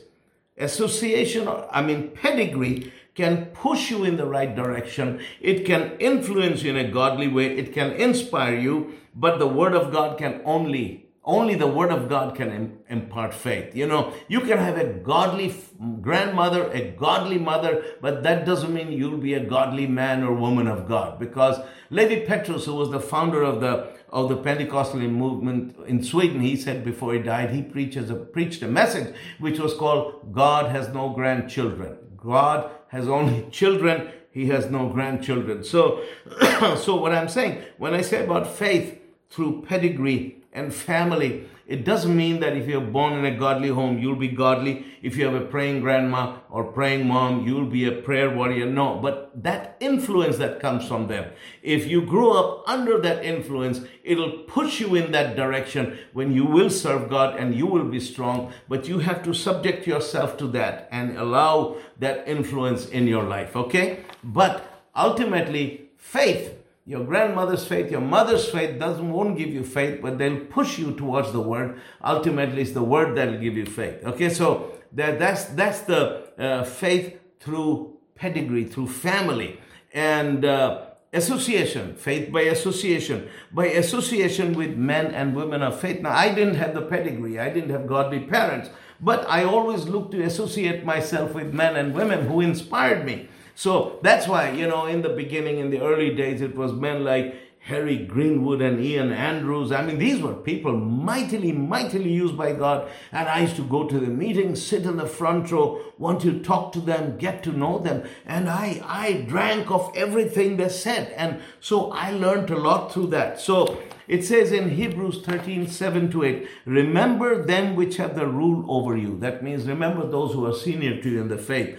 association, 0.58 1.48
I 1.70 1.82
mean, 1.82 2.10
pedigree 2.10 2.92
can 3.14 3.46
push 3.46 3.90
you 3.90 4.04
in 4.04 4.16
the 4.16 4.26
right 4.26 4.54
direction. 4.54 5.20
It 5.40 5.64
can 5.64 5.92
influence 5.98 6.62
you 6.62 6.70
in 6.70 6.76
a 6.76 6.90
godly 6.90 7.28
way. 7.28 7.56
It 7.56 7.72
can 7.72 7.92
inspire 7.92 8.56
you, 8.58 8.94
but 9.14 9.38
the 9.38 9.48
word 9.48 9.74
of 9.74 9.90
God 9.90 10.18
can 10.18 10.42
only, 10.44 11.05
Only 11.28 11.56
the 11.56 11.66
Word 11.66 11.90
of 11.90 12.08
God 12.08 12.36
can 12.36 12.52
Im- 12.52 12.78
impart 12.88 13.34
faith. 13.34 13.74
You 13.74 13.88
know, 13.88 14.14
you 14.28 14.40
can 14.40 14.58
have 14.58 14.78
a 14.78 14.84
godly 14.84 15.52
grandmother, 16.00 16.70
a 16.70 16.92
godly 16.92 17.36
mother, 17.36 17.84
but 18.00 18.22
that 18.22 18.46
doesn't 18.46 18.72
mean 18.72 18.92
you'll 18.92 19.18
be 19.18 19.34
a 19.34 19.44
godly 19.44 19.88
man 19.88 20.22
or 20.22 20.32
woman 20.32 20.68
of 20.68 20.86
God. 20.86 21.18
Because 21.18 21.58
Lewi 21.90 22.24
Pethrus, 22.28 22.66
who 22.66 22.74
was 22.74 22.90
the 22.90 23.00
founder 23.00 23.42
of 23.42 23.60
the 23.60 23.96
of 24.10 24.28
the 24.28 24.36
Pentecostal 24.36 25.00
movement 25.00 25.76
in 25.88 26.00
Sweden, 26.00 26.40
he 26.40 26.54
said 26.56 26.84
before 26.84 27.12
he 27.12 27.18
died, 27.18 27.50
he 27.50 27.60
preaches 27.60 28.08
a, 28.08 28.14
preached 28.14 28.62
a 28.62 28.68
message 28.68 29.12
which 29.40 29.58
was 29.58 29.74
called 29.74 30.32
God 30.32 30.70
has 30.70 30.88
no 30.90 31.08
grandchildren. 31.08 31.98
God 32.16 32.70
has 32.88 33.08
only 33.08 33.48
children. 33.50 34.12
He 34.30 34.46
has 34.46 34.70
no 34.70 34.88
grandchildren. 34.90 35.64
So, 35.64 36.04
so 36.76 36.94
what 36.94 37.12
I'm 37.12 37.28
saying, 37.28 37.62
when 37.78 37.94
I 37.94 38.02
say 38.02 38.24
about 38.24 38.46
faith 38.46 39.00
through 39.28 39.62
pedigree, 39.62 40.44
and 40.56 40.74
family. 40.74 41.48
It 41.66 41.84
doesn't 41.84 42.16
mean 42.16 42.38
that 42.40 42.56
if 42.56 42.68
you're 42.68 42.80
born 42.80 43.14
in 43.14 43.24
a 43.24 43.36
godly 43.36 43.70
home, 43.70 43.98
you'll 43.98 44.14
be 44.14 44.28
godly. 44.28 44.86
If 45.02 45.16
you 45.16 45.24
have 45.24 45.34
a 45.34 45.44
praying 45.44 45.80
grandma 45.80 46.36
or 46.48 46.62
praying 46.62 47.08
mom, 47.08 47.44
you'll 47.44 47.66
be 47.66 47.86
a 47.86 47.92
prayer 47.92 48.30
warrior. 48.30 48.66
No, 48.66 49.00
but 49.02 49.30
that 49.42 49.76
influence 49.80 50.38
that 50.38 50.60
comes 50.60 50.86
from 50.86 51.08
them. 51.08 51.32
If 51.62 51.88
you 51.88 52.02
grow 52.02 52.32
up 52.32 52.68
under 52.68 53.00
that 53.00 53.24
influence, 53.24 53.80
it'll 54.04 54.44
push 54.44 54.80
you 54.80 54.94
in 54.94 55.10
that 55.10 55.34
direction 55.34 55.98
when 56.12 56.32
you 56.32 56.44
will 56.44 56.70
serve 56.70 57.10
God 57.10 57.36
and 57.36 57.52
you 57.52 57.66
will 57.66 57.88
be 57.88 58.00
strong. 58.00 58.52
But 58.68 58.86
you 58.86 59.00
have 59.00 59.24
to 59.24 59.34
subject 59.34 59.88
yourself 59.88 60.36
to 60.38 60.46
that 60.48 60.88
and 60.92 61.18
allow 61.18 61.78
that 61.98 62.28
influence 62.28 62.86
in 62.88 63.08
your 63.08 63.24
life. 63.24 63.56
Okay? 63.56 64.04
But 64.22 64.64
ultimately, 64.94 65.90
faith 65.96 66.55
your 66.86 67.04
grandmother's 67.04 67.66
faith, 67.66 67.90
your 67.90 68.00
mother's 68.00 68.48
faith 68.48 68.78
doesn't 68.78 69.12
won't 69.12 69.36
give 69.36 69.48
you 69.48 69.64
faith, 69.64 70.00
but 70.00 70.18
they'll 70.18 70.44
push 70.46 70.78
you 70.78 70.92
towards 70.92 71.32
the 71.32 71.40
word. 71.40 71.80
Ultimately, 72.02 72.62
it's 72.62 72.70
the 72.70 72.82
word 72.82 73.16
that'll 73.16 73.38
give 73.38 73.56
you 73.56 73.66
faith. 73.66 74.04
Okay, 74.04 74.30
so 74.30 74.72
that, 74.92 75.18
that's 75.18 75.46
that's 75.46 75.80
the 75.80 76.30
uh, 76.38 76.62
faith 76.62 77.18
through 77.40 77.96
pedigree, 78.14 78.64
through 78.64 78.86
family, 78.86 79.60
and 79.92 80.44
uh, 80.44 80.86
association, 81.12 81.96
faith 81.96 82.30
by 82.30 82.42
association, 82.42 83.28
by 83.52 83.66
association 83.66 84.54
with 84.54 84.76
men 84.76 85.06
and 85.06 85.34
women 85.34 85.62
of 85.62 85.80
faith. 85.80 86.00
Now, 86.00 86.12
I 86.12 86.32
didn't 86.32 86.54
have 86.54 86.72
the 86.72 86.82
pedigree, 86.82 87.40
I 87.40 87.50
didn't 87.50 87.70
have 87.70 87.88
godly 87.88 88.20
parents, 88.20 88.70
but 89.00 89.28
I 89.28 89.42
always 89.42 89.86
looked 89.88 90.12
to 90.12 90.22
associate 90.22 90.84
myself 90.84 91.34
with 91.34 91.52
men 91.52 91.74
and 91.74 91.94
women 91.94 92.28
who 92.28 92.40
inspired 92.40 93.04
me. 93.04 93.28
So 93.56 93.98
that's 94.02 94.28
why, 94.28 94.50
you 94.50 94.68
know, 94.68 94.84
in 94.84 95.00
the 95.00 95.08
beginning, 95.08 95.58
in 95.58 95.70
the 95.70 95.80
early 95.80 96.14
days, 96.14 96.42
it 96.42 96.54
was 96.54 96.74
men 96.74 97.04
like 97.04 97.34
Harry 97.60 97.96
Greenwood 97.96 98.60
and 98.60 98.78
Ian 98.78 99.12
Andrews. 99.12 99.72
I 99.72 99.82
mean, 99.82 99.98
these 99.98 100.20
were 100.20 100.34
people 100.34 100.76
mightily, 100.76 101.52
mightily 101.52 102.12
used 102.12 102.36
by 102.36 102.52
God. 102.52 102.88
And 103.10 103.28
I 103.28 103.40
used 103.40 103.56
to 103.56 103.64
go 103.66 103.88
to 103.88 103.98
the 103.98 104.08
meetings, 104.08 104.64
sit 104.64 104.84
in 104.84 104.98
the 104.98 105.06
front 105.06 105.50
row, 105.50 105.82
want 105.96 106.20
to 106.20 106.38
talk 106.40 106.72
to 106.74 106.80
them, 106.80 107.16
get 107.16 107.42
to 107.44 107.50
know 107.50 107.78
them. 107.78 108.04
And 108.26 108.50
I, 108.50 108.82
I 108.84 109.24
drank 109.26 109.70
of 109.70 109.90
everything 109.96 110.58
they 110.58 110.68
said. 110.68 111.12
And 111.16 111.40
so 111.58 111.90
I 111.92 112.10
learned 112.10 112.50
a 112.50 112.58
lot 112.58 112.92
through 112.92 113.08
that. 113.08 113.40
So 113.40 113.78
it 114.06 114.22
says 114.22 114.52
in 114.52 114.70
Hebrews 114.70 115.22
13, 115.22 115.66
7 115.66 116.10
to 116.12 116.24
8, 116.24 116.48
remember 116.66 117.42
them 117.42 117.74
which 117.74 117.96
have 117.96 118.14
the 118.14 118.26
rule 118.26 118.64
over 118.68 118.96
you. 118.96 119.18
That 119.18 119.42
means 119.42 119.66
remember 119.66 120.06
those 120.06 120.34
who 120.34 120.46
are 120.46 120.54
senior 120.54 121.00
to 121.00 121.10
you 121.10 121.20
in 121.20 121.28
the 121.28 121.38
faith 121.38 121.76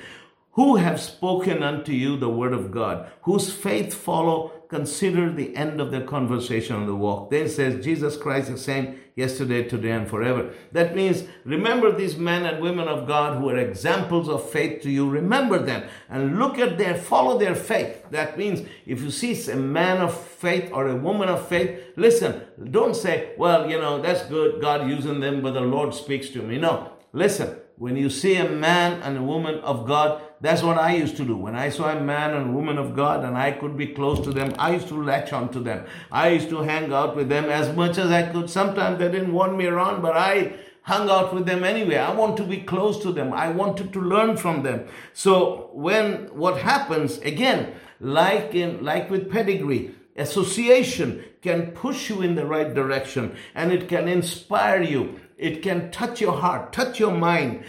who 0.58 0.78
have 0.78 1.00
spoken 1.00 1.62
unto 1.62 1.92
you 1.92 2.18
the 2.18 2.28
word 2.28 2.52
of 2.52 2.72
God, 2.72 3.12
whose 3.22 3.54
faith 3.54 3.94
follow, 3.94 4.52
consider 4.70 5.32
the 5.32 5.56
end 5.56 5.80
of 5.80 5.92
their 5.92 6.04
conversation 6.04 6.76
on 6.76 6.88
the 6.88 6.96
walk. 6.96 7.30
Then 7.30 7.48
says 7.48 7.86
Jesus 7.86 8.18
Christ 8.18 8.50
the 8.50 8.58
same 8.58 9.00
yesterday, 9.14 9.64
today, 9.64 9.92
and 9.92 10.10
forever. 10.10 10.52
That 10.72 10.96
means 10.96 11.26
remember 11.46 11.92
these 11.92 12.18
men 12.18 12.44
and 12.48 12.60
women 12.60 12.88
of 12.88 13.08
God 13.08 13.38
who 13.38 13.50
are 13.50 13.58
examples 13.58 14.28
of 14.28 14.50
faith 14.50 14.82
to 14.82 14.90
you. 14.90 15.08
Remember 15.08 15.60
them 15.60 15.88
and 16.10 16.40
look 16.40 16.58
at 16.58 16.80
their, 16.80 16.96
follow 16.96 17.38
their 17.38 17.56
faith. 17.56 18.10
That 18.10 18.36
means 18.36 18.68
if 18.88 19.04
you 19.04 19.12
see 19.12 19.40
a 19.52 19.56
man 19.56 20.02
of 20.02 20.20
faith 20.20 20.72
or 20.74 20.88
a 20.88 20.96
woman 20.96 21.30
of 21.30 21.48
faith, 21.48 21.80
listen, 21.96 22.42
don't 22.72 22.96
say, 22.96 23.34
well, 23.38 23.70
you 23.70 23.78
know, 23.78 24.02
that's 24.02 24.26
good, 24.26 24.60
God 24.60 24.90
using 24.90 25.20
them, 25.20 25.44
but 25.44 25.54
the 25.54 25.62
Lord 25.62 25.94
speaks 25.94 26.30
to 26.30 26.42
me. 26.42 26.58
No, 26.58 26.94
listen, 27.14 27.58
when 27.78 27.96
you 27.96 28.10
see 28.10 28.36
a 28.36 28.50
man 28.50 29.02
and 29.04 29.18
a 29.18 29.22
woman 29.22 29.60
of 29.60 29.86
God, 29.86 30.22
that's 30.42 30.64
what 30.64 30.80
I 30.80 30.96
used 30.96 31.16
to 31.18 31.26
do. 31.26 31.38
When 31.38 31.56
I 31.56 31.70
saw 31.70 31.90
a 31.90 32.02
man 32.02 32.34
and 32.34 32.50
a 32.50 32.52
woman 32.52 32.80
of 32.80 32.96
God 32.96 33.24
and 33.24 33.38
I 33.38 33.52
could 33.52 33.78
be 33.78 33.88
close 33.88 34.20
to 34.22 34.32
them, 34.32 34.54
I 34.58 34.74
used 34.74 34.88
to 34.88 35.04
latch 35.04 35.32
on 35.32 35.50
to 35.50 35.60
them. 35.60 35.86
I 36.12 36.30
used 36.30 36.50
to 36.50 36.64
hang 36.64 36.92
out 36.92 37.16
with 37.16 37.30
them 37.30 37.46
as 37.46 37.76
much 37.76 38.00
as 38.00 38.10
I 38.10 38.24
could. 38.24 38.50
Sometimes 38.50 38.98
they 38.98 39.12
didn't 39.12 39.32
want 39.32 39.56
me 39.56 39.68
around, 39.68 40.02
but 40.02 40.18
I 40.18 40.54
hung 40.82 41.08
out 41.10 41.36
with 41.36 41.46
them 41.46 41.64
anyway. 41.64 41.98
I 41.98 42.14
want 42.14 42.36
to 42.38 42.44
be 42.44 42.58
close 42.58 43.00
to 43.04 43.12
them. 43.12 43.32
I 43.32 43.50
wanted 43.50 43.94
to 43.94 44.02
learn 44.02 44.38
from 44.38 44.64
them. 44.64 44.88
So 45.14 45.70
when 45.74 46.36
what 46.36 46.58
happens 46.58 47.20
again, 47.20 47.76
like 48.00 48.56
in 48.56 48.84
like 48.84 49.10
with 49.12 49.30
pedigree, 49.30 49.94
association 50.16 51.24
can 51.42 51.72
push 51.72 52.10
you 52.10 52.22
in 52.22 52.34
the 52.34 52.46
right 52.46 52.74
direction 52.74 53.36
and 53.54 53.72
it 53.72 53.88
can 53.88 54.08
inspire 54.08 54.82
you 54.82 55.20
it 55.38 55.62
can 55.62 55.92
touch 55.92 56.20
your 56.20 56.34
heart, 56.34 56.74
touch 56.74 57.00
your 57.00 57.12
mind, 57.12 57.64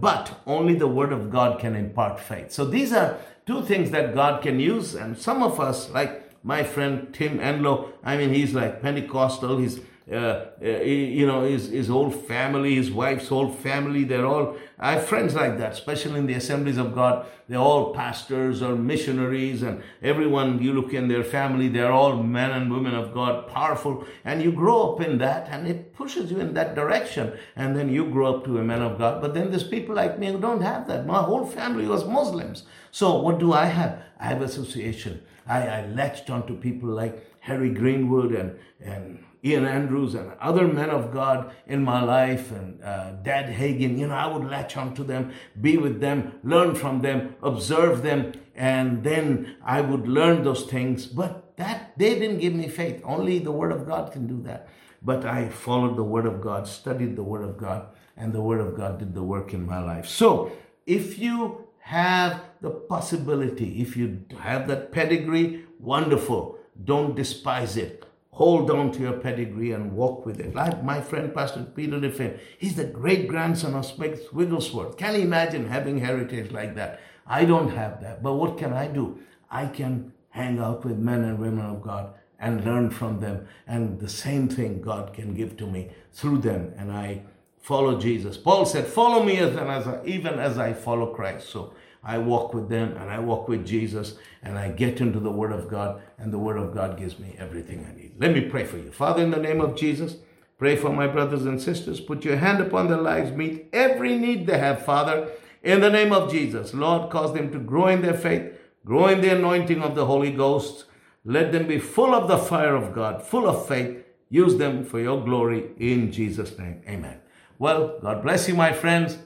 but 0.00 0.40
only 0.46 0.74
the 0.74 0.86
Word 0.86 1.12
of 1.12 1.30
God 1.30 1.58
can 1.58 1.74
impart 1.74 2.20
faith. 2.20 2.52
So 2.52 2.64
these 2.64 2.92
are 2.92 3.18
two 3.46 3.62
things 3.62 3.90
that 3.90 4.14
God 4.14 4.42
can 4.42 4.60
use. 4.60 4.94
And 4.94 5.16
some 5.16 5.42
of 5.42 5.58
us, 5.58 5.90
like 5.90 6.30
my 6.44 6.62
friend 6.62 7.08
Tim 7.12 7.40
Enlow, 7.40 7.92
I 8.04 8.16
mean, 8.16 8.32
he's 8.32 8.54
like 8.54 8.82
Pentecostal, 8.82 9.58
he's 9.58 9.80
uh, 10.10 10.48
uh, 10.62 10.68
you 10.82 11.26
know, 11.26 11.44
his, 11.44 11.70
his 11.70 11.88
whole 11.88 12.10
family, 12.10 12.74
his 12.74 12.90
wife's 12.90 13.28
whole 13.28 13.50
family, 13.50 14.04
they're 14.04 14.26
all, 14.26 14.54
I 14.78 14.92
have 14.92 15.06
friends 15.06 15.34
like 15.34 15.56
that, 15.56 15.72
especially 15.72 16.18
in 16.18 16.26
the 16.26 16.34
assemblies 16.34 16.76
of 16.76 16.94
God. 16.94 17.26
They're 17.48 17.58
all 17.58 17.94
pastors 17.94 18.60
or 18.60 18.76
missionaries, 18.76 19.62
and 19.62 19.82
everyone 20.02 20.62
you 20.62 20.74
look 20.74 20.92
in 20.92 21.08
their 21.08 21.24
family, 21.24 21.68
they're 21.68 21.92
all 21.92 22.22
men 22.22 22.50
and 22.50 22.70
women 22.70 22.94
of 22.94 23.14
God, 23.14 23.48
powerful. 23.48 24.04
And 24.26 24.42
you 24.42 24.52
grow 24.52 24.92
up 24.92 25.00
in 25.00 25.16
that, 25.18 25.48
and 25.50 25.66
it 25.66 25.94
pushes 25.94 26.30
you 26.30 26.38
in 26.38 26.52
that 26.52 26.74
direction. 26.74 27.32
And 27.56 27.74
then 27.74 27.88
you 27.88 28.10
grow 28.10 28.36
up 28.36 28.44
to 28.44 28.58
a 28.58 28.62
man 28.62 28.82
of 28.82 28.98
God. 28.98 29.22
But 29.22 29.32
then 29.32 29.50
there's 29.50 29.64
people 29.64 29.94
like 29.94 30.18
me 30.18 30.32
who 30.32 30.38
don't 30.38 30.62
have 30.62 30.86
that. 30.88 31.06
My 31.06 31.22
whole 31.22 31.46
family 31.46 31.86
was 31.86 32.04
Muslims. 32.04 32.64
So 32.90 33.20
what 33.20 33.38
do 33.38 33.54
I 33.54 33.66
have? 33.66 34.02
I 34.20 34.26
have 34.26 34.42
association. 34.42 35.22
I, 35.46 35.66
I 35.66 35.86
latched 35.86 36.28
onto 36.30 36.56
people 36.56 36.90
like 36.90 37.30
Harry 37.40 37.70
Greenwood 37.70 38.32
and, 38.32 38.58
and 38.80 39.24
Ian 39.44 39.66
Andrews 39.66 40.14
and 40.14 40.32
other 40.40 40.66
men 40.66 40.88
of 40.88 41.12
God 41.12 41.52
in 41.66 41.84
my 41.84 42.02
life 42.02 42.50
and 42.50 42.82
uh, 42.82 43.12
Dad 43.22 43.52
Hagin, 43.54 43.98
you 43.98 44.06
know, 44.06 44.14
I 44.14 44.26
would 44.26 44.48
latch 44.48 44.76
onto 44.76 45.04
them, 45.04 45.32
be 45.60 45.76
with 45.76 46.00
them, 46.00 46.40
learn 46.42 46.74
from 46.74 47.02
them, 47.02 47.36
observe 47.42 48.02
them, 48.02 48.32
and 48.54 49.04
then 49.04 49.56
I 49.62 49.82
would 49.82 50.08
learn 50.08 50.44
those 50.44 50.64
things. 50.64 51.04
But 51.04 51.56
that 51.56 51.92
they 51.98 52.18
didn't 52.18 52.38
give 52.38 52.54
me 52.54 52.68
faith. 52.68 53.02
Only 53.04 53.38
the 53.38 53.52
Word 53.52 53.72
of 53.72 53.86
God 53.86 54.12
can 54.12 54.26
do 54.26 54.42
that. 54.44 54.68
But 55.02 55.26
I 55.26 55.50
followed 55.50 55.96
the 55.96 56.04
Word 56.04 56.24
of 56.24 56.40
God, 56.40 56.66
studied 56.66 57.14
the 57.14 57.22
Word 57.22 57.44
of 57.44 57.58
God, 57.58 57.88
and 58.16 58.32
the 58.32 58.40
Word 58.40 58.60
of 58.60 58.74
God 58.74 58.98
did 58.98 59.14
the 59.14 59.22
work 59.22 59.52
in 59.52 59.66
my 59.66 59.78
life. 59.78 60.08
So 60.08 60.52
if 60.86 61.18
you 61.18 61.68
have 61.80 62.40
the 62.62 62.70
possibility, 62.70 63.82
if 63.82 63.94
you 63.94 64.24
have 64.40 64.66
that 64.68 64.90
pedigree, 64.90 65.66
wonderful. 65.78 66.58
Don't 66.82 67.14
despise 67.14 67.76
it 67.76 68.04
hold 68.34 68.70
on 68.70 68.90
to 68.92 69.00
your 69.00 69.14
pedigree 69.14 69.72
and 69.72 69.92
walk 69.92 70.26
with 70.26 70.40
it. 70.40 70.54
Like 70.54 70.82
my 70.82 71.00
friend 71.00 71.32
Pastor 71.32 71.64
Peter 71.74 71.98
Diffin, 72.00 72.38
he's 72.58 72.76
the 72.76 72.84
great 72.84 73.28
grandson 73.28 73.74
of 73.74 73.86
Smith 73.86 74.32
Wigglesworth. 74.32 74.96
Can 74.96 75.14
you 75.14 75.22
imagine 75.22 75.68
having 75.68 75.98
heritage 75.98 76.50
like 76.50 76.74
that? 76.74 77.00
I 77.26 77.44
don't 77.44 77.70
have 77.70 78.00
that, 78.02 78.22
but 78.22 78.34
what 78.34 78.58
can 78.58 78.72
I 78.72 78.88
do? 78.88 79.18
I 79.50 79.66
can 79.66 80.12
hang 80.30 80.58
out 80.58 80.84
with 80.84 80.98
men 80.98 81.22
and 81.22 81.38
women 81.38 81.64
of 81.64 81.80
God 81.80 82.12
and 82.40 82.64
learn 82.64 82.90
from 82.90 83.20
them, 83.20 83.46
and 83.66 84.00
the 84.00 84.08
same 84.08 84.48
thing 84.48 84.80
God 84.80 85.14
can 85.14 85.34
give 85.34 85.56
to 85.58 85.66
me 85.66 85.90
through 86.12 86.38
them, 86.38 86.74
and 86.76 86.90
I 86.90 87.22
follow 87.60 87.98
Jesus. 87.98 88.36
Paul 88.36 88.66
said, 88.66 88.86
"Follow 88.86 89.22
me 89.22 89.38
as, 89.38 89.56
as 89.56 89.86
I, 89.86 90.04
even 90.04 90.40
as 90.40 90.58
I 90.58 90.72
follow 90.72 91.14
Christ." 91.14 91.48
So 91.48 91.72
I 92.04 92.18
walk 92.18 92.52
with 92.52 92.68
them 92.68 92.96
and 92.96 93.10
I 93.10 93.18
walk 93.18 93.48
with 93.48 93.66
Jesus 93.66 94.14
and 94.42 94.58
I 94.58 94.70
get 94.70 95.00
into 95.00 95.20
the 95.20 95.30
Word 95.30 95.52
of 95.52 95.68
God 95.68 96.02
and 96.18 96.32
the 96.32 96.38
Word 96.38 96.58
of 96.58 96.74
God 96.74 96.98
gives 96.98 97.18
me 97.18 97.34
everything 97.38 97.86
I 97.86 97.98
need. 97.98 98.12
Let 98.18 98.32
me 98.32 98.42
pray 98.42 98.64
for 98.64 98.76
you. 98.76 98.92
Father, 98.92 99.22
in 99.22 99.30
the 99.30 99.38
name 99.38 99.60
of 99.60 99.74
Jesus, 99.74 100.16
pray 100.58 100.76
for 100.76 100.90
my 100.90 101.06
brothers 101.06 101.46
and 101.46 101.60
sisters. 101.60 102.00
Put 102.00 102.24
your 102.24 102.36
hand 102.36 102.60
upon 102.60 102.88
their 102.88 103.00
lives. 103.00 103.32
Meet 103.32 103.68
every 103.72 104.18
need 104.18 104.46
they 104.46 104.58
have, 104.58 104.84
Father, 104.84 105.30
in 105.62 105.80
the 105.80 105.90
name 105.90 106.12
of 106.12 106.30
Jesus. 106.30 106.74
Lord, 106.74 107.10
cause 107.10 107.32
them 107.32 107.50
to 107.52 107.58
grow 107.58 107.88
in 107.88 108.02
their 108.02 108.14
faith, 108.14 108.52
grow 108.84 109.08
in 109.08 109.22
the 109.22 109.34
anointing 109.34 109.82
of 109.82 109.94
the 109.94 110.06
Holy 110.06 110.30
Ghost. 110.30 110.84
Let 111.24 111.52
them 111.52 111.66
be 111.66 111.78
full 111.78 112.14
of 112.14 112.28
the 112.28 112.36
fire 112.36 112.76
of 112.76 112.94
God, 112.94 113.22
full 113.22 113.48
of 113.48 113.66
faith. 113.66 114.04
Use 114.28 114.56
them 114.56 114.84
for 114.84 115.00
your 115.00 115.24
glory 115.24 115.70
in 115.78 116.12
Jesus' 116.12 116.58
name. 116.58 116.82
Amen. 116.86 117.20
Well, 117.58 117.98
God 118.02 118.22
bless 118.22 118.46
you, 118.46 118.54
my 118.54 118.72
friends. 118.72 119.16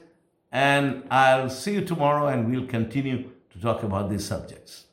And 0.51 1.03
I'll 1.11 1.49
see 1.49 1.73
you 1.73 1.85
tomorrow 1.85 2.27
and 2.27 2.49
we'll 2.49 2.67
continue 2.67 3.29
to 3.51 3.61
talk 3.61 3.83
about 3.83 4.09
these 4.09 4.25
subjects. 4.25 4.85